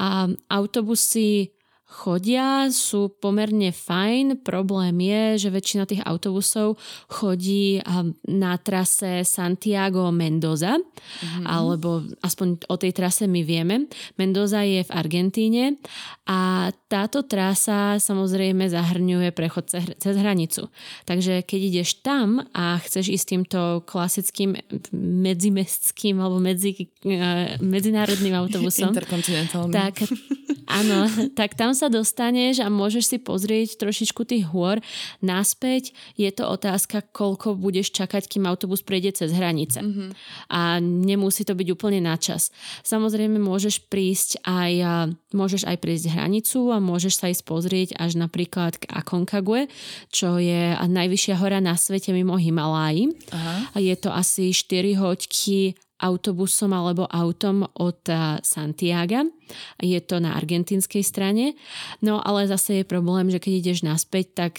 A 0.00 0.24
autobusy 0.48 1.52
chodia, 1.92 2.72
sú 2.72 3.12
pomerne 3.12 3.68
fajn. 3.68 4.40
Problém 4.40 4.96
je, 5.04 5.46
že 5.46 5.48
väčšina 5.52 5.84
tých 5.84 6.00
autobusov 6.08 6.80
chodí 7.12 7.84
na 8.32 8.56
trase 8.56 9.28
Santiago-Mendoza, 9.28 10.80
mm-hmm. 10.80 11.44
alebo 11.44 12.00
aspoň 12.24 12.64
o 12.72 12.76
tej 12.80 12.96
trase 12.96 13.28
my 13.28 13.44
vieme. 13.44 13.92
Mendoza 14.16 14.64
je 14.64 14.80
v 14.80 14.90
Argentíne 14.90 15.76
a 16.24 16.72
táto 16.88 17.24
trasa 17.28 18.00
samozrejme 18.00 18.68
zahrňuje 18.72 19.32
prechod 19.36 19.68
cez 19.72 20.14
hranicu. 20.16 20.72
Takže 21.04 21.44
keď 21.44 21.60
ideš 21.60 22.00
tam 22.00 22.40
a 22.56 22.80
chceš 22.80 23.12
ísť 23.12 23.26
týmto 23.28 23.60
klasickým 23.84 24.56
medzimestským 24.96 26.16
alebo 26.20 26.40
medzi, 26.40 26.88
uh, 27.04 27.60
medzinárodným 27.60 28.32
autobusom, 28.36 28.96
tak 29.72 29.94
áno, 30.78 31.08
tak 31.36 31.56
tam 31.58 31.76
sa 31.82 31.90
dostaneš 31.90 32.62
a 32.62 32.70
môžeš 32.70 33.04
si 33.10 33.18
pozrieť 33.18 33.82
trošičku 33.82 34.22
tých 34.22 34.46
hôr 34.54 34.78
naspäť, 35.18 35.90
je 36.14 36.30
to 36.30 36.46
otázka, 36.46 37.02
koľko 37.10 37.58
budeš 37.58 37.90
čakať, 37.90 38.30
kým 38.30 38.46
autobus 38.46 38.86
prejde 38.86 39.18
cez 39.18 39.34
hranice. 39.34 39.82
Mm-hmm. 39.82 40.08
A 40.54 40.78
nemusí 40.78 41.42
to 41.42 41.58
byť 41.58 41.68
úplne 41.74 41.98
na 41.98 42.14
čas. 42.14 42.54
Samozrejme 42.86 43.42
môžeš 43.42 43.90
prísť 43.90 44.46
aj, 44.46 44.72
môžeš 45.34 45.66
aj 45.66 45.76
prísť 45.82 46.14
hranicu 46.14 46.70
a 46.70 46.78
môžeš 46.78 47.18
sa 47.18 47.26
ísť 47.34 47.42
pozrieť 47.42 47.88
až 47.98 48.14
napríklad 48.14 48.78
k 48.78 48.86
Akonkague, 48.86 49.66
čo 50.14 50.38
je 50.38 50.78
najvyššia 50.78 51.34
hora 51.42 51.58
na 51.58 51.74
svete 51.74 52.14
mimo 52.14 52.38
Himaláji. 52.38 53.10
Aha. 53.34 53.74
Je 53.82 53.94
to 53.98 54.14
asi 54.14 54.54
4 54.54 54.94
hoďky 55.02 55.74
autobusom 56.02 56.74
alebo 56.74 57.06
autom 57.06 57.62
od 57.78 58.02
Santiago. 58.42 59.30
Je 59.78 60.00
to 60.02 60.18
na 60.18 60.34
argentínskej 60.34 61.04
strane. 61.06 61.54
No 62.02 62.18
ale 62.18 62.50
zase 62.50 62.82
je 62.82 62.84
problém, 62.88 63.30
že 63.30 63.38
keď 63.38 63.52
ideš 63.62 63.78
naspäť, 63.86 64.26
tak 64.34 64.52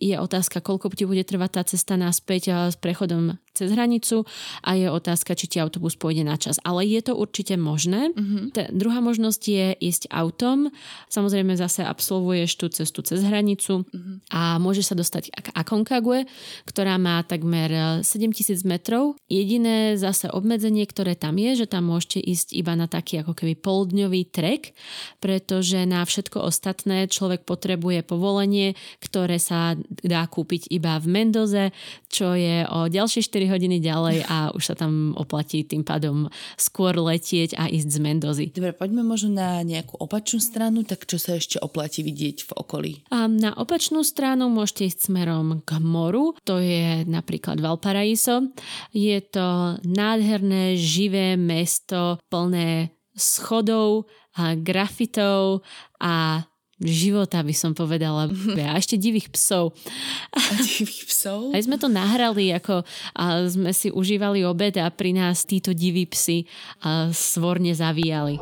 je 0.00 0.16
otázka, 0.16 0.64
koľko 0.64 0.90
ti 0.96 1.06
bude 1.06 1.22
trvať 1.22 1.50
tá 1.54 1.62
cesta 1.62 1.94
naspäť 1.94 2.72
s 2.72 2.76
prechodom 2.80 3.38
cez 3.52 3.76
hranicu 3.76 4.24
a 4.64 4.78
je 4.78 4.88
otázka, 4.88 5.36
či 5.36 5.50
ti 5.50 5.56
autobus 5.60 5.98
pôjde 5.98 6.24
na 6.24 6.40
čas. 6.40 6.56
Ale 6.64 6.86
je 6.86 7.02
to 7.04 7.12
určite 7.18 7.58
možné. 7.60 8.14
Mm-hmm. 8.14 8.42
Tá 8.56 8.62
druhá 8.72 9.04
možnosť 9.04 9.42
je 9.44 9.66
ísť 9.76 10.08
autom. 10.08 10.72
Samozrejme 11.12 11.58
zase 11.58 11.84
absolvuješ 11.84 12.56
tú 12.56 12.66
cestu 12.72 13.04
cez 13.04 13.20
hranicu 13.20 13.84
mm-hmm. 13.84 14.32
a 14.32 14.56
môžeš 14.56 14.94
sa 14.94 14.94
dostať 14.96 15.24
k 15.34 15.48
Akonkague, 15.52 16.24
ktorá 16.64 16.96
má 16.96 17.20
takmer 17.26 18.00
7000 18.00 18.64
metrov. 18.64 19.20
Jediné 19.28 20.00
zase 20.00 20.32
obmedzenie, 20.32 20.79
ktoré 20.84 21.16
tam 21.16 21.36
je, 21.40 21.64
že 21.64 21.66
tam 21.66 21.88
môžete 21.88 22.20
ísť 22.20 22.52
iba 22.54 22.76
na 22.76 22.86
taký 22.86 23.24
ako 23.24 23.32
keby 23.34 23.56
poldňový 23.58 24.22
trek, 24.28 24.76
pretože 25.18 25.82
na 25.88 26.04
všetko 26.04 26.44
ostatné 26.44 27.08
človek 27.08 27.48
potrebuje 27.48 28.04
povolenie, 28.04 28.76
ktoré 29.00 29.40
sa 29.40 29.74
dá 30.04 30.22
kúpiť 30.28 30.68
iba 30.70 31.00
v 31.00 31.06
Mendoze, 31.08 31.64
čo 32.12 32.36
je 32.36 32.64
o 32.68 32.86
ďalšie 32.86 33.24
4 33.24 33.52
hodiny 33.52 33.82
ďalej 33.82 34.26
a 34.28 34.52
už 34.54 34.62
sa 34.62 34.74
tam 34.76 35.16
oplatí 35.16 35.64
tým 35.66 35.82
pádom 35.82 36.28
skôr 36.60 36.94
letieť 36.94 37.56
a 37.56 37.66
ísť 37.66 37.88
z 37.88 37.98
Mendozy. 37.98 38.46
Dobre, 38.54 38.76
poďme 38.76 39.02
možno 39.02 39.34
na 39.34 39.64
nejakú 39.64 39.98
opačnú 39.98 40.38
stranu, 40.38 40.84
tak 40.84 41.08
čo 41.08 41.16
sa 41.16 41.38
ešte 41.38 41.58
oplatí 41.58 42.04
vidieť 42.04 42.46
v 42.46 42.50
okolí? 42.54 42.92
A 43.10 43.26
na 43.26 43.56
opačnú 43.56 44.04
stranu 44.06 44.50
môžete 44.50 44.90
ísť 44.90 45.10
smerom 45.10 45.62
k 45.64 45.80
moru, 45.82 46.36
to 46.44 46.60
je 46.60 47.02
napríklad 47.08 47.58
Valparaíso. 47.58 48.52
Je 48.94 49.18
to 49.24 49.78
nádherné, 49.82 50.69
živé 50.78 51.38
mesto 51.38 52.18
plné 52.30 52.94
schodov 53.14 54.06
a 54.36 54.54
grafitov 54.54 55.66
a 55.98 56.46
života, 56.80 57.44
by 57.44 57.52
som 57.52 57.76
povedala. 57.76 58.32
A 58.70 58.80
ešte 58.80 58.96
divých 58.96 59.28
psov. 59.28 59.76
A 60.32 60.40
divých 60.64 61.04
psov? 61.12 61.52
Aj 61.52 61.60
sme 61.60 61.76
to 61.76 61.92
nahrali, 61.92 62.56
ako 62.56 62.82
a 63.12 63.44
sme 63.44 63.76
si 63.76 63.92
užívali 63.92 64.42
obed 64.48 64.80
a 64.80 64.88
pri 64.88 65.12
nás 65.12 65.44
títo 65.44 65.76
diví 65.76 66.08
psi 66.08 66.48
a 66.80 67.12
svorne 67.12 67.76
zavíjali. 67.76 68.40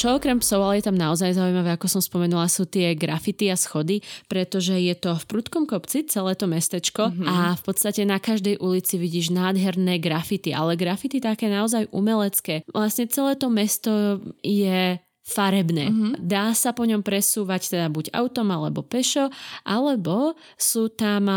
Čo 0.00 0.16
okrem 0.16 0.40
psov, 0.40 0.64
ale 0.64 0.80
je 0.80 0.88
tam 0.88 0.96
naozaj 0.96 1.36
zaujímavé, 1.36 1.76
ako 1.76 1.84
som 1.84 2.00
spomenula, 2.00 2.48
sú 2.48 2.64
tie 2.64 2.96
grafity 2.96 3.52
a 3.52 3.56
schody, 3.60 4.00
pretože 4.32 4.72
je 4.72 4.96
to 4.96 5.12
v 5.12 5.24
prudkom 5.28 5.68
kopci 5.68 6.08
celé 6.08 6.32
to 6.40 6.48
mestečko 6.48 7.12
mm-hmm. 7.12 7.28
a 7.28 7.52
v 7.52 7.62
podstate 7.68 8.08
na 8.08 8.16
každej 8.16 8.64
ulici 8.64 8.96
vidíš 8.96 9.28
nádherné 9.28 10.00
grafity, 10.00 10.56
ale 10.56 10.80
grafity 10.80 11.20
také 11.20 11.52
naozaj 11.52 11.92
umelecké. 11.92 12.64
Vlastne 12.72 13.12
celé 13.12 13.36
to 13.36 13.52
mesto 13.52 14.24
je 14.40 14.96
farebné. 15.30 15.86
Mm-hmm. 15.88 16.12
Dá 16.26 16.50
sa 16.58 16.74
po 16.74 16.82
ňom 16.82 17.06
presúvať 17.06 17.78
teda 17.78 17.86
buď 17.86 18.10
autom 18.10 18.50
alebo 18.50 18.82
pešo, 18.82 19.30
alebo 19.62 20.34
sú 20.58 20.90
tam 20.90 21.30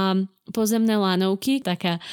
pozemné 0.52 1.00
lanovky, 1.00 1.64
taká 1.64 2.04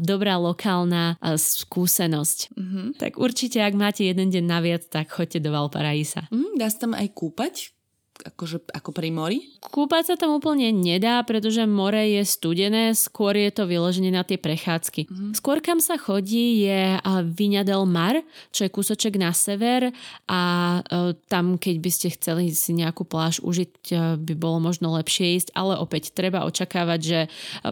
dobrá 0.00 0.34
lokálna 0.40 1.14
skúsenosť. 1.22 2.38
Mm-hmm. 2.56 2.86
Tak 2.98 3.20
určite, 3.20 3.62
ak 3.62 3.76
máte 3.78 4.02
jeden 4.02 4.32
deň 4.32 4.44
naviac, 4.48 4.82
tak 4.90 5.12
choďte 5.12 5.44
do 5.44 5.54
Valparaísa. 5.54 6.26
Mm, 6.32 6.58
dá 6.58 6.66
sa 6.72 6.88
tam 6.88 6.98
aj 6.98 7.06
kúpať? 7.14 7.77
Akože, 8.24 8.70
ako 8.74 8.90
pri 8.90 9.08
mori? 9.14 9.38
Kúpať 9.62 10.12
sa 10.12 10.14
tam 10.18 10.36
úplne 10.38 10.70
nedá, 10.74 11.22
pretože 11.22 11.62
more 11.68 11.98
je 11.98 12.22
studené, 12.26 12.94
skôr 12.94 13.38
je 13.38 13.50
to 13.54 13.64
vyložené 13.68 14.10
na 14.10 14.26
tie 14.26 14.36
prechádzky. 14.40 15.06
Mm-hmm. 15.06 15.32
Skôr 15.38 15.62
kam 15.62 15.78
sa 15.78 15.94
chodí 16.00 16.66
je 16.66 16.98
Viña 17.34 17.62
del 17.62 17.86
Mar, 17.86 18.18
čo 18.50 18.66
je 18.66 18.74
kúsoček 18.74 19.18
na 19.18 19.30
sever 19.30 19.94
a 20.26 20.40
e, 20.82 21.14
tam, 21.30 21.56
keď 21.60 21.76
by 21.78 21.90
ste 21.90 22.08
chceli 22.14 22.50
si 22.50 22.74
nejakú 22.74 23.06
pláž 23.06 23.38
užiť, 23.42 23.72
e, 23.90 23.96
by 24.18 24.34
bolo 24.34 24.58
možno 24.62 24.94
lepšie 24.94 25.38
ísť, 25.38 25.54
ale 25.54 25.78
opäť 25.78 26.10
treba 26.10 26.46
očakávať, 26.46 27.00
že 27.00 27.20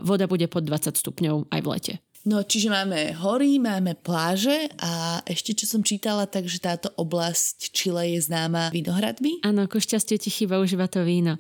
voda 0.03 0.31
bude 0.31 0.47
pod 0.47 0.63
20 0.63 0.95
stupňov 0.95 1.51
aj 1.51 1.61
v 1.63 1.69
lete. 1.71 1.95
No, 2.27 2.43
čiže 2.43 2.75
máme 2.75 3.15
hory, 3.23 3.63
máme 3.63 3.95
pláže 3.95 4.67
a 4.83 5.23
ešte 5.23 5.55
čo 5.55 5.71
som 5.71 5.87
čítala, 5.87 6.27
takže 6.27 6.59
táto 6.59 6.91
oblasť 6.99 7.71
Chile 7.71 8.19
je 8.19 8.27
známa 8.27 8.75
vinohradmi. 8.75 9.47
Áno, 9.47 9.63
ako 9.63 9.79
šťastie 9.79 10.19
ti 10.19 10.35
chýba 10.35 10.59
už 10.59 10.75
iba 10.75 10.91
to 10.91 11.07
víno. 11.07 11.39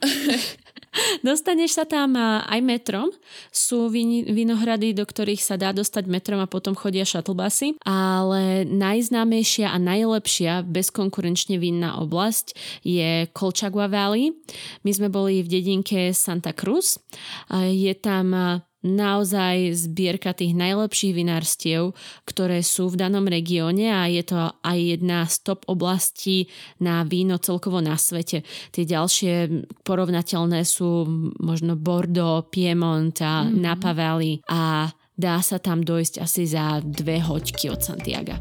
Dostaneš 1.27 1.75
sa 1.75 1.85
tam 1.91 2.15
aj 2.47 2.61
metrom. 2.63 3.11
Sú 3.51 3.91
vinohrady, 3.91 4.95
do 4.95 5.03
ktorých 5.03 5.43
sa 5.43 5.59
dá 5.59 5.75
dostať 5.75 6.07
metrom 6.07 6.39
a 6.39 6.47
potom 6.47 6.79
chodia 6.79 7.03
shuttlebusy. 7.03 7.83
Ale 7.83 8.63
najznámejšia 8.65 9.75
a 9.75 9.83
najlepšia 9.83 10.63
bezkonkurenčne 10.71 11.59
vinná 11.59 11.99
oblasť 11.99 12.55
je 12.87 13.27
Colchagua 13.35 13.91
Valley. 13.91 14.39
My 14.87 14.91
sme 14.95 15.11
boli 15.11 15.43
v 15.43 15.51
dedinke 15.51 16.15
Santa 16.15 16.55
Cruz. 16.55 17.03
Je 17.51 17.91
tam 17.99 18.63
naozaj 18.87 19.75
zbierka 19.75 20.31
tých 20.31 20.55
najlepších 20.55 21.13
vinárstiev, 21.13 21.93
ktoré 22.23 22.63
sú 22.63 22.89
v 22.89 23.03
danom 23.03 23.27
regióne 23.27 23.91
a 23.91 24.07
je 24.07 24.23
to 24.23 24.55
aj 24.63 24.79
jedna 24.79 25.27
z 25.27 25.35
top 25.43 25.67
oblastí 25.67 26.47
na 26.79 27.03
víno 27.03 27.43
celkovo 27.43 27.83
na 27.83 27.99
svete. 27.99 28.47
Tie 28.71 28.87
ďalšie 28.87 29.67
porovnateľné 29.83 30.63
sú 30.63 31.05
možno 31.43 31.75
Bordeaux, 31.75 32.47
Piemont 32.47 33.15
a 33.19 33.45
mm-hmm. 33.45 33.59
Napa 33.59 33.93
Valley 33.93 34.41
a 34.47 34.89
dá 35.17 35.43
sa 35.43 35.59
tam 35.59 35.83
dojsť 35.83 36.23
asi 36.23 36.47
za 36.47 36.79
dve 36.85 37.19
hoďky 37.19 37.73
od 37.73 37.81
Santiago. 37.83 38.39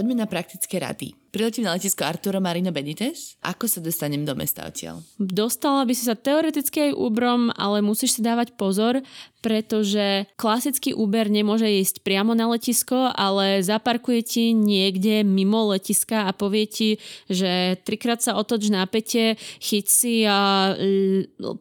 Poďme 0.00 0.16
na 0.16 0.24
praktické 0.24 0.80
rady. 0.80 1.12
Priletím 1.30 1.62
na 1.62 1.78
letisko 1.78 2.02
Arturo 2.02 2.42
Marino 2.42 2.74
Benitez. 2.74 3.38
Ako 3.46 3.70
sa 3.70 3.78
dostanem 3.78 4.26
do 4.26 4.34
mesta 4.34 4.66
odtiaľ? 4.66 4.98
Dostala 5.14 5.86
by 5.86 5.94
si 5.94 6.02
sa 6.02 6.18
teoreticky 6.18 6.90
aj 6.90 6.98
Uberom, 6.98 7.54
ale 7.54 7.78
musíš 7.86 8.18
si 8.18 8.20
dávať 8.20 8.58
pozor, 8.58 8.98
pretože 9.40 10.28
klasický 10.36 10.92
Uber 10.92 11.30
nemôže 11.30 11.64
ísť 11.64 12.04
priamo 12.04 12.36
na 12.36 12.50
letisko, 12.52 13.14
ale 13.14 13.64
zaparkuje 13.64 14.20
ti 14.26 14.44
niekde 14.52 15.24
mimo 15.24 15.72
letiska 15.72 16.28
a 16.28 16.36
povie 16.36 16.68
ti, 16.68 16.90
že 17.30 17.80
trikrát 17.86 18.20
sa 18.20 18.36
otoč 18.36 18.68
na 18.68 18.84
pete, 18.84 19.40
chyť 19.62 19.86
si 19.88 20.26
a 20.28 20.74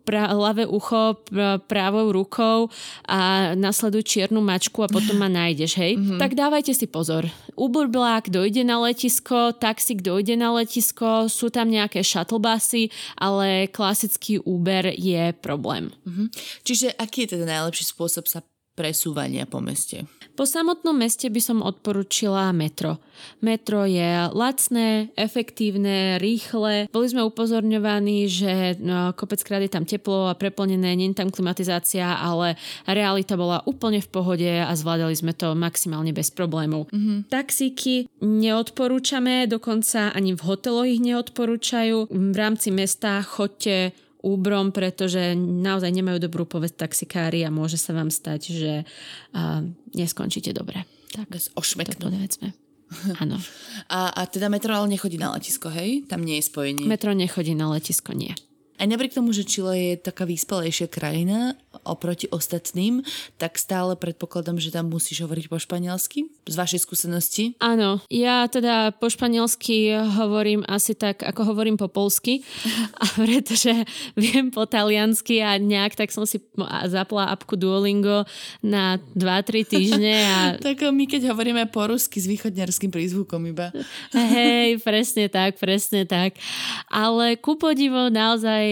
pra, 0.04 0.34
ľavé 0.36 0.68
ucho 0.68 1.24
pravou 1.70 2.12
rukou 2.12 2.68
a 3.08 3.54
nasleduj 3.56 4.04
čiernu 4.04 4.44
mačku 4.44 4.84
a 4.84 4.92
potom 4.92 5.16
ma 5.16 5.32
nájdeš, 5.40 5.80
hej? 5.80 5.96
Mm-hmm. 5.96 6.20
Tak 6.20 6.36
dávajte 6.36 6.76
si 6.76 6.90
pozor. 6.90 7.32
Uber 7.56 7.88
Black 7.88 8.28
dojde 8.28 8.68
na 8.68 8.84
letisko, 8.84 9.56
taxík 9.60 10.00
dojde 10.00 10.40
na 10.40 10.56
letisko, 10.56 11.28
sú 11.28 11.52
tam 11.52 11.68
nejaké 11.68 12.00
shuttlebusy, 12.00 12.88
ale 13.20 13.68
klasický 13.68 14.40
Uber 14.48 14.96
je 14.96 15.36
problém. 15.36 15.92
Mm-hmm. 16.08 16.28
Čiže 16.64 16.88
aký 16.96 17.28
je 17.28 17.36
teda 17.36 17.46
najlepší 17.46 17.92
spôsob 17.92 18.26
sa 18.32 18.40
presúvania 18.80 19.44
po 19.44 19.60
meste? 19.60 20.08
Po 20.40 20.48
samotnom 20.48 20.96
meste 20.96 21.28
by 21.28 21.42
som 21.44 21.60
odporúčila 21.60 22.56
metro. 22.56 22.96
Metro 23.44 23.84
je 23.84 24.32
lacné, 24.32 25.12
efektívne, 25.20 26.16
rýchle. 26.16 26.88
Boli 26.88 27.12
sme 27.12 27.28
upozorňovaní, 27.28 28.24
že 28.32 28.80
no, 28.80 29.12
kopeckrát 29.20 29.60
je 29.60 29.68
tam 29.68 29.84
teplo 29.84 30.32
a 30.32 30.40
preplnené, 30.40 30.96
nie 30.96 31.12
je 31.12 31.20
tam 31.20 31.28
klimatizácia, 31.28 32.16
ale 32.16 32.56
realita 32.88 33.36
bola 33.36 33.60
úplne 33.68 34.00
v 34.00 34.08
pohode 34.08 34.48
a 34.48 34.72
zvládali 34.72 35.12
sme 35.12 35.36
to 35.36 35.60
maximálne 35.60 36.16
bez 36.16 36.32
problémov. 36.32 36.88
Mm-hmm. 36.88 37.28
Taxíky 37.28 38.08
neodporúčame, 38.24 39.44
dokonca 39.44 40.16
ani 40.16 40.40
v 40.40 40.42
hoteloch 40.48 40.88
ich 40.88 41.04
neodporúčajú. 41.04 42.08
V 42.08 42.36
rámci 42.40 42.72
mesta 42.72 43.20
chodte 43.28 43.92
úbrom, 44.20 44.76
pretože 44.76 45.36
naozaj 45.38 45.92
nemajú 45.96 46.20
dobrú 46.20 46.44
povesť 46.44 46.88
taxikári 46.88 47.48
a 47.48 47.54
môže 47.54 47.80
sa 47.80 47.96
vám 47.96 48.12
stať, 48.12 48.42
že 48.52 48.74
uh, 48.84 49.64
neskončíte 49.96 50.52
dobre. 50.52 50.84
Tak, 51.16 51.32
ošmeknú. 51.56 52.12
Áno. 53.24 53.38
A, 53.90 54.10
a 54.14 54.22
teda 54.26 54.50
metro 54.50 54.74
ale 54.74 54.90
nechodí 54.90 55.22
na 55.22 55.34
letisko, 55.34 55.70
hej? 55.70 56.06
Tam 56.10 56.26
nie 56.26 56.42
je 56.42 56.50
spojenie. 56.50 56.86
Metro 56.90 57.14
nechodí 57.14 57.54
na 57.54 57.70
letisko, 57.70 58.14
nie. 58.18 58.34
Aj 58.80 58.88
napriek 58.88 59.12
tomu, 59.12 59.36
že 59.36 59.44
Chile 59.44 59.76
je 59.76 59.94
taká 60.00 60.24
vyspelejšia 60.24 60.88
krajina 60.88 61.60
oproti 61.84 62.32
ostatným, 62.32 63.04
tak 63.36 63.60
stále 63.60 64.00
predpokladám, 64.00 64.56
že 64.56 64.72
tam 64.72 64.88
musíš 64.88 65.28
hovoriť 65.28 65.52
po 65.52 65.60
španielsky 65.60 66.32
z 66.48 66.56
vašej 66.56 66.80
skúsenosti. 66.88 67.44
Áno, 67.60 68.00
ja 68.08 68.48
teda 68.48 68.96
po 68.96 69.12
španielsky 69.12 69.92
hovorím 69.94 70.64
asi 70.64 70.96
tak, 70.96 71.22
ako 71.28 71.54
hovorím 71.54 71.76
po 71.76 71.92
polsky, 71.92 72.42
a 73.04 73.06
pretože 73.20 73.84
viem 74.16 74.48
po 74.48 74.64
taliansky 74.64 75.44
a 75.44 75.60
nejak 75.60 76.00
tak 76.00 76.16
som 76.16 76.24
si 76.24 76.40
zapla 76.88 77.36
apku 77.36 77.60
Duolingo 77.60 78.24
na 78.64 78.96
2-3 79.18 79.68
týždne. 79.68 80.16
A... 80.24 80.38
tak 80.66 80.88
my 80.88 81.04
keď 81.04 81.36
hovoríme 81.36 81.68
po 81.68 81.90
rusky 81.90 82.24
s 82.24 82.32
východňarským 82.32 82.96
prízvukom 82.96 83.44
iba. 83.50 83.76
Hej, 84.16 84.80
presne 84.82 85.28
tak, 85.28 85.60
presne 85.60 86.08
tak. 86.08 86.40
Ale 86.88 87.36
ku 87.36 87.60
podivu 87.60 88.08
naozaj 88.08 88.69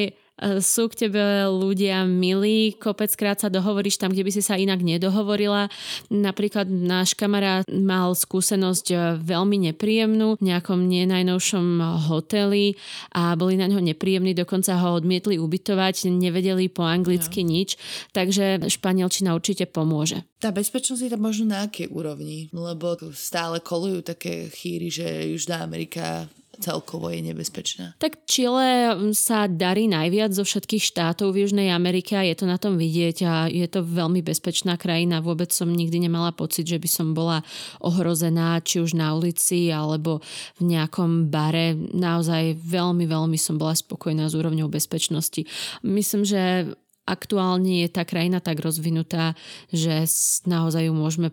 sú 0.61 0.85
k 0.93 1.07
tebe 1.07 1.49
ľudia 1.49 2.05
milí, 2.05 2.77
kopeckrát 2.77 3.41
sa 3.41 3.49
dohovoríš 3.49 3.97
tam, 3.97 4.13
kde 4.13 4.21
by 4.21 4.31
si 4.31 4.41
sa 4.45 4.53
inak 4.53 4.85
nedohovorila. 4.85 5.69
Napríklad 6.13 6.69
náš 6.69 7.17
kamarát 7.17 7.65
mal 7.65 8.13
skúsenosť 8.13 8.87
e, 8.93 8.95
veľmi 9.17 9.71
nepríjemnú 9.71 10.37
v 10.37 10.45
nejakom 10.53 10.85
nenajnovšom 10.85 11.81
hoteli 12.05 12.77
a 13.17 13.33
boli 13.33 13.57
na 13.57 13.65
ňo 13.65 13.81
nepríjemní, 13.81 14.37
dokonca 14.37 14.77
ho 14.77 14.93
odmietli 14.93 15.41
ubytovať, 15.41 16.05
nevedeli 16.13 16.69
po 16.69 16.85
anglicky 16.85 17.41
no. 17.41 17.49
nič, 17.57 17.75
takže 18.13 18.69
španielčina 18.69 19.33
určite 19.33 19.65
pomôže. 19.65 20.21
Tá 20.37 20.53
bezpečnosť 20.53 21.01
je 21.01 21.11
tam 21.17 21.25
možno 21.25 21.49
na 21.49 21.65
akej 21.65 21.89
úrovni? 21.89 22.53
Lebo 22.53 22.93
stále 23.17 23.57
kolujú 23.57 24.05
také 24.05 24.53
chýry, 24.53 24.93
že 24.93 25.33
Južná 25.33 25.65
Amerika 25.65 26.29
celkovo 26.57 27.13
je 27.13 27.21
nebezpečná. 27.21 27.93
Tak 28.01 28.25
Chile 28.25 28.97
sa 29.13 29.45
darí 29.45 29.85
najviac 29.85 30.33
zo 30.33 30.41
všetkých 30.41 30.83
štátov 30.83 31.33
v 31.33 31.45
Južnej 31.45 31.69
Amerike 31.69 32.17
a 32.17 32.25
je 32.25 32.35
to 32.37 32.45
na 32.49 32.57
tom 32.57 32.75
vidieť 32.75 33.17
a 33.25 33.33
je 33.45 33.67
to 33.69 33.85
veľmi 33.85 34.25
bezpečná 34.25 34.75
krajina. 34.75 35.21
Vôbec 35.21 35.53
som 35.53 35.69
nikdy 35.69 36.09
nemala 36.09 36.33
pocit, 36.33 36.65
že 36.65 36.81
by 36.81 36.89
som 36.89 37.13
bola 37.13 37.45
ohrozená 37.85 38.57
či 38.65 38.81
už 38.81 38.97
na 38.97 39.13
ulici 39.13 39.69
alebo 39.69 40.19
v 40.57 40.73
nejakom 40.73 41.29
bare. 41.29 41.77
Naozaj 41.77 42.57
veľmi, 42.57 43.05
veľmi 43.05 43.37
som 43.37 43.61
bola 43.61 43.77
spokojná 43.77 44.25
s 44.25 44.33
úrovňou 44.33 44.71
bezpečnosti. 44.71 45.45
Myslím, 45.85 46.23
že 46.25 46.73
aktuálne 47.07 47.85
je 47.85 47.89
tá 47.91 48.03
krajina 48.03 48.43
tak 48.43 48.59
rozvinutá, 48.59 49.35
že 49.71 50.03
naozaj 50.43 50.91
ju 50.91 50.93
môžeme 50.93 51.31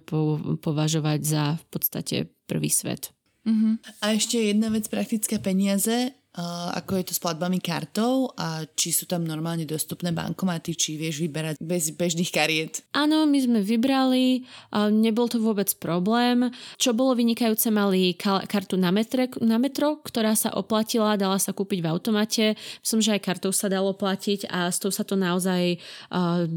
považovať 0.62 1.20
za 1.22 1.44
v 1.58 1.64
podstate 1.70 2.16
prvý 2.46 2.70
svet. 2.70 3.13
Uh-huh. 3.44 3.76
A 4.00 4.16
ešte 4.16 4.40
jedna 4.40 4.72
vec, 4.72 4.88
praktické 4.88 5.37
peniaze, 5.37 6.16
uh, 6.35 6.72
ako 6.74 6.96
je 6.96 7.04
to 7.04 7.12
s 7.12 7.20
platbami 7.20 7.61
kartou 7.61 8.33
a 8.40 8.64
či 8.72 8.90
sú 8.90 9.04
tam 9.04 9.22
normálne 9.22 9.68
dostupné 9.68 10.11
bankomaty, 10.16 10.72
či 10.72 10.96
vieš 10.96 11.20
vyberať 11.20 11.61
bez 11.61 11.92
bežných 11.92 12.33
kariet. 12.33 12.80
Áno, 12.96 13.28
my 13.28 13.38
sme 13.38 13.61
vybrali, 13.61 14.48
uh, 14.72 14.88
nebol 14.88 15.28
to 15.28 15.38
vôbec 15.38 15.68
problém. 15.76 16.48
Čo 16.80 16.96
bolo 16.96 17.14
vynikajúce, 17.14 17.68
mali 17.68 18.16
ka- 18.16 18.48
kartu 18.48 18.80
na, 18.80 18.88
metre, 18.88 19.28
na 19.44 19.61
metro, 19.61 20.00
ktorá 20.00 20.33
sa 20.33 20.48
oplatila, 20.57 21.20
dala 21.20 21.37
sa 21.37 21.52
kúpiť 21.52 21.85
v 21.85 21.90
automate. 21.92 22.44
Myslím, 22.80 23.00
že 23.04 23.14
aj 23.20 23.22
kartou 23.28 23.52
sa 23.52 23.68
dalo 23.68 23.92
platiť 23.92 24.48
a 24.48 24.72
s 24.72 24.80
tou 24.80 24.88
sa 24.88 25.04
to 25.04 25.20
naozaj 25.20 25.76
uh, 26.11 26.48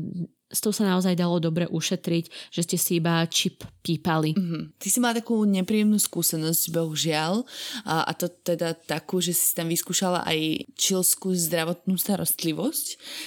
s 0.48 0.64
tou 0.64 0.72
sa 0.72 0.88
naozaj 0.88 1.20
dalo 1.20 1.44
dobre 1.44 1.68
ušetriť, 1.68 2.54
že 2.56 2.62
ste 2.64 2.78
si 2.80 2.92
iba 3.04 3.24
čip 3.28 3.68
pípali. 3.84 4.32
Mm-hmm. 4.32 4.64
Ty 4.80 4.88
si 4.88 5.00
mala 5.04 5.20
takú 5.20 5.44
nepríjemnú 5.44 6.00
skúsenosť, 6.00 6.72
bohužiaľ, 6.72 7.44
a, 7.84 8.08
a 8.08 8.12
to 8.16 8.32
teda 8.32 8.76
takú, 8.76 9.20
že 9.20 9.36
si 9.36 9.52
tam 9.52 9.68
vyskúšala 9.68 10.24
aj 10.24 10.72
čilskú 10.80 11.36
zdravotnú 11.36 12.00
starostlivosť. 12.00 12.86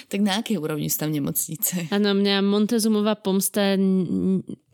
Tak 0.09 0.20
na 0.24 0.40
akej 0.40 0.56
úrovni 0.56 0.88
sú 0.88 1.04
tam 1.04 1.12
nemocnice? 1.12 1.92
Áno, 1.92 2.16
mňa 2.16 2.40
Montezumová 2.40 3.20
pomsta 3.20 3.76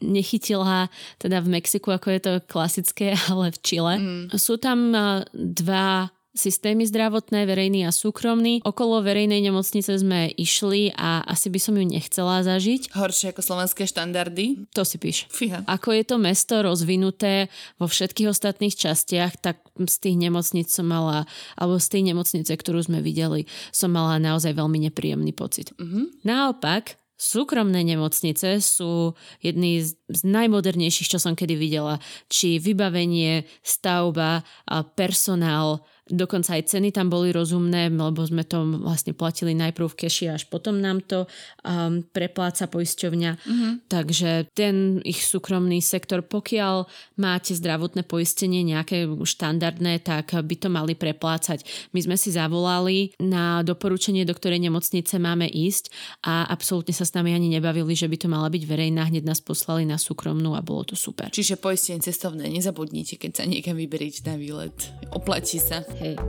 nechytila 0.03 0.87
teda 1.19 1.43
v 1.43 1.49
Mexiku, 1.59 1.95
ako 1.95 2.09
je 2.15 2.21
to 2.23 2.33
klasické, 2.47 3.19
ale 3.31 3.51
v 3.51 3.59
Čile. 3.63 3.95
Mm. 3.99 4.25
Sú 4.39 4.59
tam 4.59 4.95
dva 5.35 6.15
systémy 6.37 6.85
zdravotné, 6.85 7.49
verejný 7.49 7.89
a 7.89 7.91
súkromný. 7.91 8.61
Okolo 8.63 9.01
verejnej 9.01 9.41
nemocnice 9.41 9.97
sme 9.97 10.31
išli 10.37 10.93
a 10.95 11.25
asi 11.25 11.49
by 11.49 11.59
som 11.59 11.75
ju 11.75 11.85
nechcela 11.89 12.45
zažiť. 12.45 12.93
Horšie 12.93 13.33
ako 13.33 13.43
slovenské 13.43 13.89
štandardy? 13.89 14.69
To 14.77 14.85
si 14.85 15.01
píš. 15.01 15.27
Fíha. 15.33 15.65
Ako 15.67 15.97
je 15.97 16.05
to 16.05 16.17
mesto 16.21 16.61
rozvinuté 16.61 17.49
vo 17.81 17.89
všetkých 17.89 18.31
ostatných 18.31 18.77
častiach, 18.77 19.41
tak 19.41 19.65
z 19.81 19.97
tých 19.97 20.17
nemocnic 20.21 20.69
som 20.69 20.87
mala, 20.87 21.25
alebo 21.57 21.81
z 21.81 21.89
tej 21.89 22.03
nemocnice, 22.13 22.53
ktorú 22.53 22.85
sme 22.85 23.01
videli, 23.01 23.49
som 23.73 23.91
mala 23.91 24.21
naozaj 24.21 24.53
veľmi 24.53 24.87
nepríjemný 24.93 25.33
pocit. 25.33 25.73
Mm-hmm. 25.81 26.23
Naopak, 26.29 27.01
Súkromné 27.17 27.81
nemocnice 27.81 28.61
sú 28.61 29.17
jedny 29.41 29.81
z 29.89 30.21
najmodernejších, 30.21 31.09
čo 31.09 31.17
som 31.17 31.33
kedy 31.33 31.57
videla. 31.57 31.97
Či 32.29 32.61
vybavenie, 32.61 33.49
stavba, 33.65 34.45
personál, 34.93 35.81
Dokonca 36.07 36.55
aj 36.55 36.71
ceny 36.71 36.95
tam 36.95 37.11
boli 37.11 37.35
rozumné, 37.35 37.91
lebo 37.91 38.23
sme 38.23 38.47
to 38.47 38.63
vlastne 38.79 39.11
platili 39.11 39.59
najprv 39.59 39.91
v 39.91 39.99
keši, 40.07 40.31
až 40.31 40.47
potom 40.47 40.79
nám 40.79 41.03
to 41.03 41.27
um, 41.67 42.07
prepláca 42.15 42.71
poisťovňa. 42.71 43.33
Mm-hmm. 43.35 43.73
Takže 43.91 44.31
ten 44.55 45.03
ich 45.03 45.27
súkromný 45.27 45.83
sektor, 45.83 46.23
pokiaľ 46.23 46.87
máte 47.19 47.59
zdravotné 47.59 48.07
poistenie 48.07 48.63
nejaké 48.63 49.11
štandardné, 49.11 50.07
tak 50.07 50.31
by 50.31 50.55
to 50.55 50.71
mali 50.71 50.95
preplácať. 50.95 51.67
My 51.91 52.07
sme 52.07 52.15
si 52.15 52.31
zavolali 52.31 53.19
na 53.19 53.67
doporučenie, 53.67 54.23
do 54.23 54.35
ktorej 54.39 54.63
nemocnice 54.63 55.19
máme 55.19 55.51
ísť 55.51 55.91
a 56.23 56.47
absolútne 56.47 56.95
sa 56.95 57.03
s 57.03 57.15
nami 57.19 57.35
ani 57.35 57.51
nebavili, 57.51 57.99
že 57.99 58.07
by 58.07 58.15
to 58.15 58.29
mala 58.31 58.47
byť 58.47 58.63
verejná. 58.63 59.11
Hneď 59.11 59.27
nás 59.27 59.43
poslali 59.43 59.83
na 59.83 59.99
súkromnú 59.99 60.55
a 60.55 60.63
bolo 60.63 60.87
to 60.87 60.95
super. 60.95 61.35
Čiže 61.35 61.59
poistenie 61.59 61.99
cestovné 61.99 62.47
nezabudnite, 62.47 63.19
keď 63.19 63.43
sa 63.43 63.45
niekam 63.45 63.75
vyberiete 63.75 64.23
na 64.23 64.39
výlet. 64.39 64.95
Oplatí 65.11 65.59
sa. 65.59 65.83
Hej. 65.97 66.21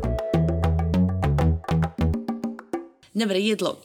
Dobre, 3.17 3.39
jedlo. 3.41 3.81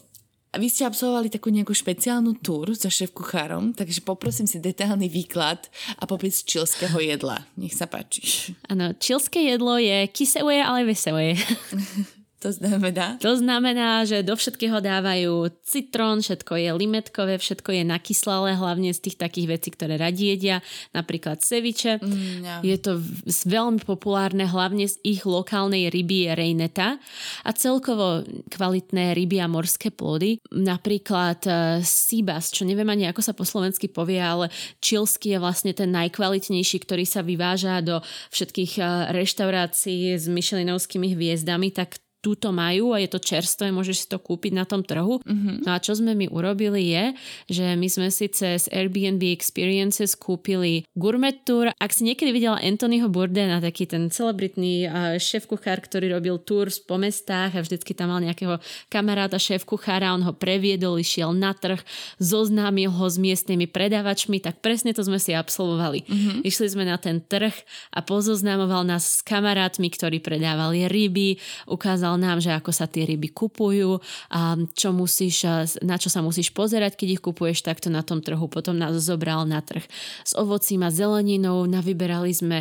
A 0.53 0.61
vy 0.61 0.69
ste 0.69 0.85
absolvovali 0.85 1.33
takú 1.33 1.49
nejakú 1.49 1.73
špeciálnu 1.73 2.37
túr 2.45 2.77
so 2.77 2.93
šéf 2.93 3.17
kuchárom, 3.17 3.73
takže 3.73 4.05
poprosím 4.05 4.45
si 4.45 4.61
detailný 4.61 5.09
výklad 5.09 5.65
a 5.97 6.05
popis 6.05 6.45
čilského 6.45 7.01
jedla. 7.01 7.49
Nech 7.57 7.73
sa 7.73 7.89
páči. 7.89 8.53
Áno, 8.69 8.93
čilské 8.93 9.49
jedlo 9.49 9.81
je 9.81 10.05
kyselé, 10.13 10.61
ale 10.61 10.85
veselé. 10.85 11.35
To 12.43 12.51
znamená? 12.51 13.23
To 13.23 13.39
znamená, 13.39 14.03
že 14.03 14.27
do 14.27 14.35
všetkého 14.35 14.83
dávajú 14.83 15.47
citrón, 15.63 16.27
všetko 16.27 16.59
je 16.59 16.71
limetkové, 16.75 17.39
všetko 17.39 17.71
je 17.71 17.83
nakyslalé, 17.87 18.59
hlavne 18.59 18.91
z 18.91 18.99
tých 18.99 19.17
takých 19.17 19.47
vecí, 19.47 19.69
ktoré 19.71 19.95
radi 19.95 20.35
jedia, 20.35 20.59
napríklad 20.91 21.39
ceviče. 21.39 22.03
Mm, 22.03 22.43
yeah. 22.43 22.61
Je 22.67 22.77
to 22.83 22.99
veľmi 23.47 23.87
populárne, 23.87 24.43
hlavne 24.43 24.91
z 24.91 24.99
ich 25.07 25.23
lokálnej 25.23 25.87
ryby 25.95 26.27
je 26.27 26.31
rejneta 26.35 26.99
a 27.47 27.51
celkovo 27.55 28.27
kvalitné 28.51 29.15
ryby 29.15 29.39
a 29.39 29.47
morské 29.47 29.95
plody. 29.95 30.43
Napríklad 30.51 31.47
uh, 31.47 31.79
sibas, 31.87 32.51
čo 32.51 32.67
neviem 32.67 32.91
ani 32.91 33.07
ako 33.07 33.23
sa 33.23 33.39
po 33.39 33.47
slovensky 33.47 33.87
povie, 33.87 34.19
ale 34.19 34.51
čilský 34.83 35.39
je 35.39 35.39
vlastne 35.39 35.71
ten 35.71 35.95
najkvalitnejší, 35.95 36.83
ktorý 36.83 37.07
sa 37.07 37.23
vyváža 37.23 37.87
do 37.87 38.03
všetkých 38.35 38.73
uh, 38.83 39.15
reštaurácií 39.15 40.19
s 40.19 40.27
myšelinovskými 40.27 41.15
hviezdami, 41.15 41.71
tak 41.71 42.02
túto 42.23 42.55
majú 42.55 42.95
a 42.95 43.03
je 43.03 43.11
to 43.11 43.19
čerstvé, 43.19 43.75
môžeš 43.75 43.97
si 43.99 44.07
to 44.07 44.23
kúpiť 44.23 44.55
na 44.55 44.63
tom 44.63 44.87
trhu. 44.87 45.19
Mm-hmm. 45.27 45.67
No 45.67 45.75
a 45.75 45.83
čo 45.83 45.99
sme 45.99 46.15
my 46.15 46.31
urobili 46.31 46.95
je, 46.95 47.05
že 47.51 47.75
my 47.75 47.91
sme 47.91 48.15
si 48.15 48.31
cez 48.31 48.71
Airbnb 48.71 49.19
Experiences 49.35 50.15
kúpili 50.15 50.87
gourmet 50.95 51.35
tour. 51.43 51.75
Ak 51.83 51.91
si 51.91 52.07
niekedy 52.07 52.31
videla 52.31 52.63
Anthonyho 52.63 53.11
Bourdena, 53.11 53.59
taký 53.59 53.91
ten 53.91 54.07
celebritný 54.07 54.87
šéf 55.19 55.51
kuchár, 55.51 55.83
ktorý 55.83 56.15
robil 56.15 56.39
tour 56.39 56.71
po 56.87 56.95
mestách 56.95 57.59
a 57.59 57.65
vždycky 57.67 57.91
tam 57.91 58.15
mal 58.15 58.23
nejakého 58.23 58.63
kamaráta 58.87 59.43
šéf 59.43 59.67
kuchára, 59.67 60.15
on 60.15 60.23
ho 60.23 60.31
previedol, 60.31 61.03
išiel 61.03 61.35
na 61.35 61.51
trh, 61.59 61.83
zoznámil 62.23 62.95
ho 62.95 63.07
s 63.11 63.19
miestnymi 63.19 63.67
predávačmi, 63.67 64.39
tak 64.39 64.63
presne 64.63 64.95
to 64.95 65.03
sme 65.03 65.19
si 65.19 65.35
absolvovali. 65.35 66.07
Mm-hmm. 66.07 66.37
Išli 66.47 66.67
sme 66.71 66.87
na 66.87 67.03
ten 67.03 67.19
trh 67.19 67.57
a 67.91 67.99
pozoznámoval 67.99 68.87
nás 68.87 69.19
s 69.19 69.27
kamarátmi, 69.27 69.91
ktorí 69.91 70.23
predávali 70.23 70.87
ryby, 70.87 71.43
ukázal 71.67 72.12
povedal 72.13 72.37
nám, 72.37 72.45
že 72.45 72.53
ako 72.53 72.73
sa 72.73 72.85
tie 72.85 73.09
ryby 73.09 73.33
kupujú 73.33 74.01
a 74.29 74.57
čo 74.77 74.93
musíš, 74.93 75.49
na 75.81 75.97
čo 75.97 76.13
sa 76.13 76.21
musíš 76.21 76.53
pozerať, 76.53 76.97
keď 76.97 77.09
ich 77.17 77.23
kupuješ 77.25 77.65
takto 77.65 77.89
na 77.89 78.05
tom 78.05 78.21
trhu. 78.21 78.49
Potom 78.49 78.77
nás 78.77 78.93
zobral 79.01 79.49
na 79.49 79.65
trh 79.65 79.85
s 80.25 80.37
ovocím 80.37 80.85
a 80.85 80.93
zeleninou, 80.93 81.65
navyberali 81.65 82.33
sme 82.33 82.59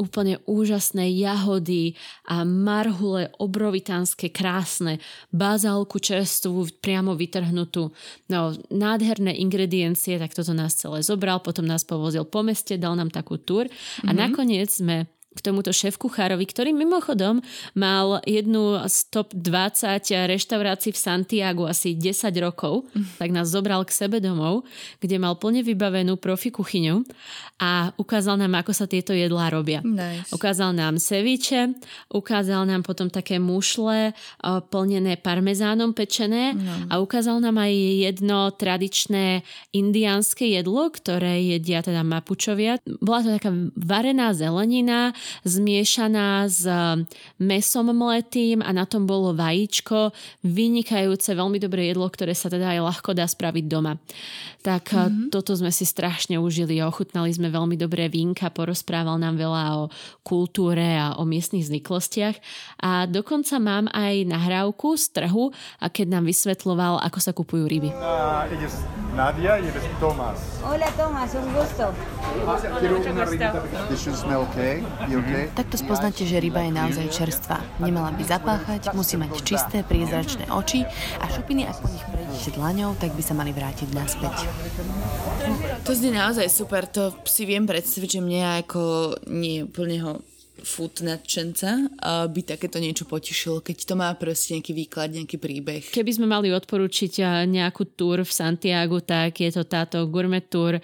úplne 0.00 0.40
úžasné 0.48 1.06
jahody 1.20 1.94
a 2.26 2.42
marhule 2.42 3.30
obrovitánske, 3.38 4.32
krásne, 4.32 4.98
bazálku 5.30 6.00
čerstvú, 6.00 6.66
priamo 6.80 7.14
vytrhnutú. 7.14 7.92
No, 8.32 8.40
nádherné 8.72 9.36
ingrediencie, 9.38 10.18
tak 10.18 10.34
toto 10.34 10.50
nás 10.56 10.74
celé 10.74 11.04
zobral, 11.04 11.44
potom 11.44 11.68
nás 11.68 11.86
povozil 11.86 12.26
po 12.26 12.42
meste, 12.42 12.80
dal 12.80 12.96
nám 12.98 13.12
takú 13.12 13.38
túr 13.38 13.68
a 13.68 14.10
mm-hmm. 14.10 14.16
nakoniec 14.18 14.68
sme 14.72 15.06
k 15.34 15.40
tomuto 15.42 15.74
šéf-kuchárovi, 15.74 16.46
ktorý 16.46 16.70
mimochodom 16.70 17.42
mal 17.74 18.22
jednu 18.22 18.78
z 18.86 18.96
top 19.10 19.34
20 19.34 20.06
reštaurácií 20.30 20.94
v 20.94 20.98
Santiago 20.98 21.66
asi 21.66 21.98
10 21.98 22.30
rokov, 22.38 22.86
mm. 22.94 23.18
tak 23.18 23.28
nás 23.34 23.50
zobral 23.50 23.82
k 23.82 23.90
sebe 23.90 24.22
domov, 24.22 24.62
kde 25.02 25.18
mal 25.18 25.34
plne 25.36 25.66
vybavenú 25.66 26.16
profi 26.16 26.54
kuchyňu 26.54 27.02
a 27.58 27.90
ukázal 27.98 28.38
nám, 28.38 28.62
ako 28.62 28.72
sa 28.74 28.86
tieto 28.86 29.14
jedlá 29.14 29.50
robia. 29.50 29.82
Nice. 29.82 30.30
Ukázal 30.34 30.74
nám 30.74 30.98
ceviče, 30.98 31.74
ukázal 32.10 32.66
nám 32.66 32.82
potom 32.82 33.10
také 33.10 33.38
mušle 33.38 34.14
plnené 34.70 35.18
parmezánom 35.18 35.94
pečené 35.94 36.54
no. 36.54 36.90
a 36.90 36.98
ukázal 36.98 37.38
nám 37.38 37.62
aj 37.62 37.72
jedno 38.10 38.50
tradičné 38.54 39.46
indiánske 39.70 40.46
jedlo, 40.50 40.90
ktoré 40.90 41.42
jedia 41.42 41.82
teda 41.82 42.02
mapučovia. 42.02 42.78
Bola 42.98 43.22
to 43.22 43.30
taká 43.34 43.50
varená 43.78 44.34
zelenina, 44.34 45.14
zmiešaná 45.44 46.48
s 46.48 46.64
um, 46.68 47.04
mesom 47.40 47.92
mletým 47.92 48.60
a 48.60 48.70
na 48.72 48.84
tom 48.84 49.08
bolo 49.08 49.32
vajíčko, 49.36 50.12
vynikajúce, 50.44 51.32
veľmi 51.32 51.58
dobré 51.60 51.92
jedlo, 51.92 52.08
ktoré 52.08 52.32
sa 52.32 52.48
teda 52.48 52.76
aj 52.76 52.80
ľahko 52.84 53.10
dá 53.16 53.24
spraviť 53.24 53.64
doma. 53.64 53.96
Tak 54.64 54.84
mm-hmm. 54.96 55.28
toto 55.28 55.52
sme 55.52 55.68
si 55.68 55.84
strašne 55.84 56.40
užili, 56.40 56.80
ochutnali 56.80 57.28
sme 57.32 57.52
veľmi 57.52 57.76
dobré 57.76 58.08
vínka, 58.08 58.48
porozprával 58.48 59.20
nám 59.20 59.36
veľa 59.36 59.62
o 59.76 59.92
kultúre 60.24 60.96
a 60.96 61.20
o 61.20 61.28
miestnych 61.28 61.68
zvyklostiach 61.68 62.36
a 62.80 63.04
dokonca 63.04 63.60
mám 63.60 63.92
aj 63.92 64.24
nahrávku 64.24 64.96
z 64.96 65.20
trhu, 65.20 65.52
a 65.80 65.86
keď 65.92 66.06
nám 66.18 66.24
vysvetloval, 66.28 67.00
ako 67.02 67.18
sa 67.20 67.32
kupujú 67.36 67.68
ryby. 67.68 67.90
Uh, 67.92 68.48
Nadia 69.14 69.58
y 69.58 69.68
eres 69.68 69.84
Tomás. 70.00 70.38
Hola 70.64 70.86
Tomás, 70.96 71.34
un 71.34 71.54
gusto. 71.54 71.92
Quiero 72.80 72.98
una 72.98 73.24
ribita. 73.24 73.62
Should 73.96 74.16
smell 74.16 74.42
okay. 74.50 74.82
Okay? 75.14 75.44
Takto 75.54 75.76
spoznáte, 75.78 76.26
že 76.26 76.42
ryba 76.42 76.66
je 76.66 76.72
naozaj 76.74 77.06
čerstvá. 77.14 77.62
Nemala 77.78 78.10
by 78.14 78.24
zapáchať, 78.26 78.90
musí 78.98 79.14
mať 79.14 79.30
čisté, 79.46 79.86
priezračné 79.86 80.50
oči 80.50 80.82
a 81.22 81.24
šupiny, 81.30 81.70
ak 81.70 81.76
po 81.78 81.88
nich 81.88 82.04
prejdete 82.10 82.50
dlaňou, 82.58 82.90
tak 82.98 83.14
by 83.14 83.22
sa 83.22 83.34
mali 83.38 83.54
vrátiť 83.54 83.88
naspäť. 83.94 84.36
To 85.86 85.90
znie 85.94 86.14
naozaj 86.14 86.50
super, 86.50 86.90
to 86.90 87.14
si 87.22 87.46
viem 87.46 87.64
predstaviť, 87.68 88.18
že 88.18 88.24
mne 88.24 88.64
ako 88.66 88.82
nie 89.30 89.62
úplne 89.62 90.02
food 90.64 91.04
nadšenca 91.04 92.00
by 92.28 92.40
takéto 92.42 92.80
niečo 92.80 93.04
potešilo, 93.04 93.60
keď 93.60 93.76
to 93.86 93.94
má 93.94 94.10
proste 94.16 94.56
nejaký 94.58 94.72
výklad, 94.72 95.14
nejaký 95.14 95.36
príbeh. 95.38 95.82
Keby 95.92 96.10
sme 96.16 96.26
mali 96.26 96.50
odporučiť 96.50 97.46
nejakú 97.46 97.94
túr 97.94 98.24
v 98.24 98.32
Santiago, 98.32 98.98
tak 99.04 99.38
je 99.44 99.52
to 99.52 99.62
táto 99.68 100.02
gourmet 100.08 100.44
tour. 100.44 100.80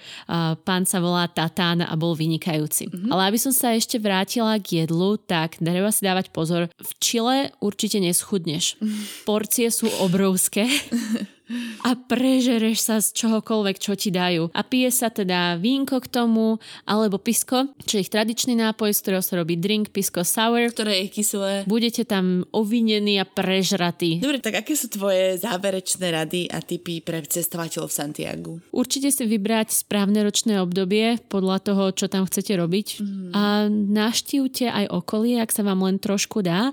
Pán 0.63 0.85
sa 0.85 1.01
volá 1.01 1.27
Tatán 1.27 1.83
a 1.83 1.93
bol 1.97 2.13
vynikajúci. 2.13 2.93
Mm-hmm. 2.93 3.11
Ale 3.11 3.33
aby 3.33 3.39
som 3.41 3.51
sa 3.51 3.73
ešte 3.73 3.97
vrátila 3.97 4.61
k 4.61 4.85
jedlu, 4.85 5.17
tak 5.17 5.57
treba 5.59 5.91
si 5.91 6.05
dávať 6.05 6.31
pozor. 6.31 6.69
V 6.77 6.91
Čile 7.01 7.51
určite 7.59 7.99
neschudneš. 7.99 8.77
Porcie 9.29 9.73
sú 9.73 9.89
obrovské. 10.05 10.69
a 11.83 11.97
prežereš 11.99 12.79
sa 12.79 12.97
z 13.03 13.13
čohokoľvek, 13.15 13.77
čo 13.81 13.93
ti 13.99 14.15
dajú. 14.15 14.53
A 14.55 14.61
pije 14.63 14.91
sa 14.95 15.09
teda 15.11 15.59
vínko 15.59 15.99
k 16.03 16.09
tomu, 16.09 16.63
alebo 16.87 17.19
pisko, 17.19 17.71
čo 17.85 17.99
je 17.99 18.05
ich 18.07 18.13
tradičný 18.13 18.55
nápoj, 18.57 18.95
z 18.95 19.01
ktorého 19.03 19.25
sa 19.25 19.39
robí 19.39 19.59
drink, 19.59 19.91
pisko 19.91 20.23
sour. 20.23 20.71
Ktoré 20.71 21.07
je 21.07 21.09
kyslé. 21.11 21.53
Budete 21.67 22.07
tam 22.07 22.47
ovinení 22.55 23.19
a 23.19 23.27
prežratí. 23.27 24.23
Dobre, 24.23 24.39
tak 24.39 24.63
aké 24.63 24.75
sú 24.79 24.89
tvoje 24.91 25.37
záverečné 25.41 26.07
rady 26.11 26.43
a 26.51 26.63
typy 26.63 27.03
pre 27.03 27.23
cestovateľov 27.25 27.91
v 27.91 27.95
Santiagu? 27.95 28.53
Určite 28.71 29.11
si 29.11 29.25
vybrať 29.27 29.75
správne 29.75 30.23
ročné 30.23 30.63
obdobie 30.63 31.19
podľa 31.31 31.59
toho, 31.63 31.85
čo 31.95 32.07
tam 32.07 32.27
chcete 32.27 32.55
robiť. 32.55 32.87
Mm. 33.01 33.31
A 33.35 33.43
naštívte 33.71 34.71
aj 34.71 34.87
okolie, 34.91 35.39
ak 35.43 35.51
sa 35.51 35.67
vám 35.67 35.83
len 35.87 35.99
trošku 35.99 36.43
dá 36.43 36.73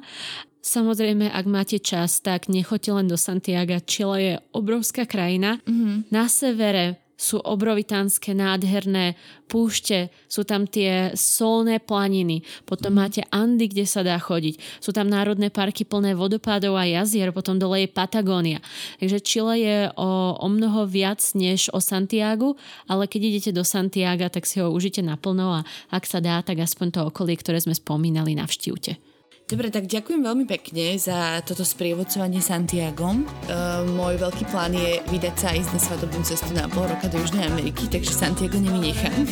Samozrejme, 0.61 1.31
ak 1.31 1.45
máte 1.47 1.77
čas, 1.79 2.19
tak 2.19 2.51
nechoďte 2.51 2.91
len 2.91 3.07
do 3.07 3.15
Santiago. 3.15 3.79
Chile 3.87 4.17
je 4.19 4.33
obrovská 4.51 5.07
krajina. 5.07 5.63
Mm-hmm. 5.63 6.11
Na 6.11 6.27
severe 6.27 7.07
sú 7.17 7.41
obrovitánske 7.41 8.37
nádherné 8.37 9.17
púšte, 9.49 10.13
sú 10.29 10.45
tam 10.45 10.69
tie 10.69 11.17
solné 11.17 11.81
planiny, 11.81 12.45
potom 12.69 12.93
mm. 12.93 12.97
máte 12.97 13.21
Andy, 13.33 13.65
kde 13.73 13.89
sa 13.89 14.05
dá 14.05 14.21
chodiť, 14.21 14.61
sú 14.77 14.93
tam 14.93 15.09
národné 15.09 15.49
parky 15.49 15.81
plné 15.81 16.13
vodopádov 16.13 16.77
a 16.77 16.85
jazier, 16.85 17.33
potom 17.33 17.57
dole 17.57 17.83
je 17.83 17.89
Patagónia. 17.89 18.61
Takže 19.01 19.17
Chile 19.25 19.55
je 19.57 19.77
o, 19.97 20.37
o 20.37 20.47
mnoho 20.47 20.85
viac 20.85 21.19
než 21.33 21.73
o 21.73 21.81
Santiago, 21.81 22.53
ale 22.85 23.09
keď 23.09 23.21
idete 23.33 23.51
do 23.51 23.65
Santiago, 23.65 24.29
tak 24.29 24.45
si 24.45 24.61
ho 24.61 24.69
užite 24.69 25.01
naplno 25.01 25.57
a 25.57 25.65
ak 25.89 26.05
sa 26.05 26.21
dá, 26.21 26.45
tak 26.45 26.61
aspoň 26.61 26.87
to 26.93 26.99
okolie, 27.09 27.33
ktoré 27.33 27.57
sme 27.57 27.73
spomínali, 27.73 28.37
navštívte. 28.37 29.16
Dobre, 29.47 29.71
tak 29.71 29.87
ďakujem 29.87 30.27
veľmi 30.27 30.43
pekne 30.43 30.99
za 30.99 31.39
toto 31.47 31.63
sprievodcovanie 31.63 32.43
Santiagom. 32.43 33.23
Uh, 33.47 33.87
môj 33.95 34.19
veľký 34.19 34.43
plán 34.51 34.75
je 34.75 34.99
vydať 35.07 35.35
sa 35.39 35.55
ísť 35.55 35.71
na 35.71 35.79
svadobnú 35.79 36.19
cestu 36.27 36.51
na 36.51 36.67
pol 36.67 36.83
roka 36.83 37.07
do 37.07 37.15
Južnej 37.15 37.47
Ameriky, 37.47 37.87
takže 37.87 38.11
Santiago 38.11 38.59
nevynechám. 38.59 39.23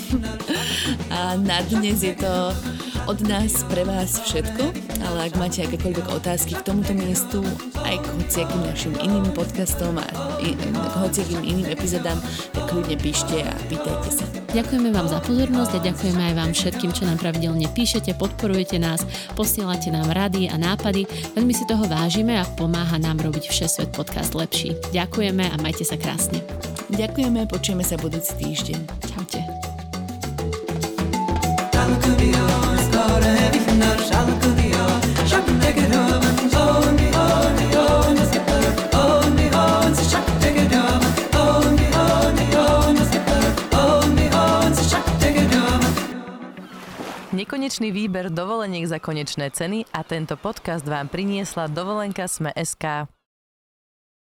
A 1.12 1.36
na 1.36 1.60
dnes 1.68 2.00
je 2.00 2.16
to 2.16 2.32
od 3.12 3.20
nás 3.28 3.68
pre 3.68 3.84
vás 3.84 4.24
všetko, 4.24 4.64
ale 5.04 5.28
ak 5.28 5.34
máte 5.36 5.68
akékoľvek 5.68 6.08
otázky 6.16 6.56
k 6.56 6.64
tomuto 6.64 6.96
miestu, 6.96 7.44
aj 7.84 8.00
k 8.00 8.06
hociakým 8.16 8.62
našim 8.64 8.94
iným 9.04 9.28
podcastom 9.36 10.00
a 10.00 10.08
k 10.40 10.96
hociakým 11.04 11.44
iným 11.44 11.68
epizodám, 11.76 12.24
tak 12.56 12.72
kľudne 12.72 12.96
píšte 12.96 13.44
a 13.44 13.52
pýtajte 13.68 14.10
sa. 14.16 14.26
Ďakujeme 14.56 14.90
vám 14.96 15.12
za 15.12 15.20
pozornosť 15.20 15.72
a 15.76 15.84
ďakujeme 15.92 16.22
aj 16.32 16.34
vám 16.40 16.52
všetkým, 16.56 16.92
čo 16.96 17.04
nám 17.04 17.20
pravidelne 17.20 17.68
píšete, 17.68 18.16
podporujete 18.16 18.80
nás, 18.80 19.04
posielate 19.36 19.92
nám 19.92 20.06
nám 20.06 20.14
rady 20.14 20.46
a 20.54 20.56
nápady. 20.62 21.10
Veľmi 21.34 21.54
si 21.58 21.66
toho 21.66 21.90
vážime 21.90 22.38
a 22.38 22.46
pomáha 22.46 23.02
nám 23.02 23.18
robiť 23.26 23.50
Všesvet 23.50 23.90
podcast 23.90 24.38
lepší. 24.38 24.78
Ďakujeme 24.94 25.50
a 25.50 25.56
majte 25.58 25.82
sa 25.82 25.98
krásne. 25.98 26.46
Ďakujeme, 26.94 27.50
počujeme 27.50 27.82
sa 27.82 27.98
budúci 27.98 28.38
týždeň. 28.38 28.80
Čaute. 29.10 29.42
Nekonečný 47.36 47.92
výber 47.92 48.32
dovoleniek 48.32 48.88
za 48.88 49.04
konečné 49.04 49.52
ceny 49.52 49.84
a 49.92 50.08
tento 50.08 50.40
podcast 50.40 50.88
vám 50.88 51.12
priniesla 51.12 51.68
dovolenka 51.68 52.32
Sme 52.32 52.56
SK. 52.56 53.15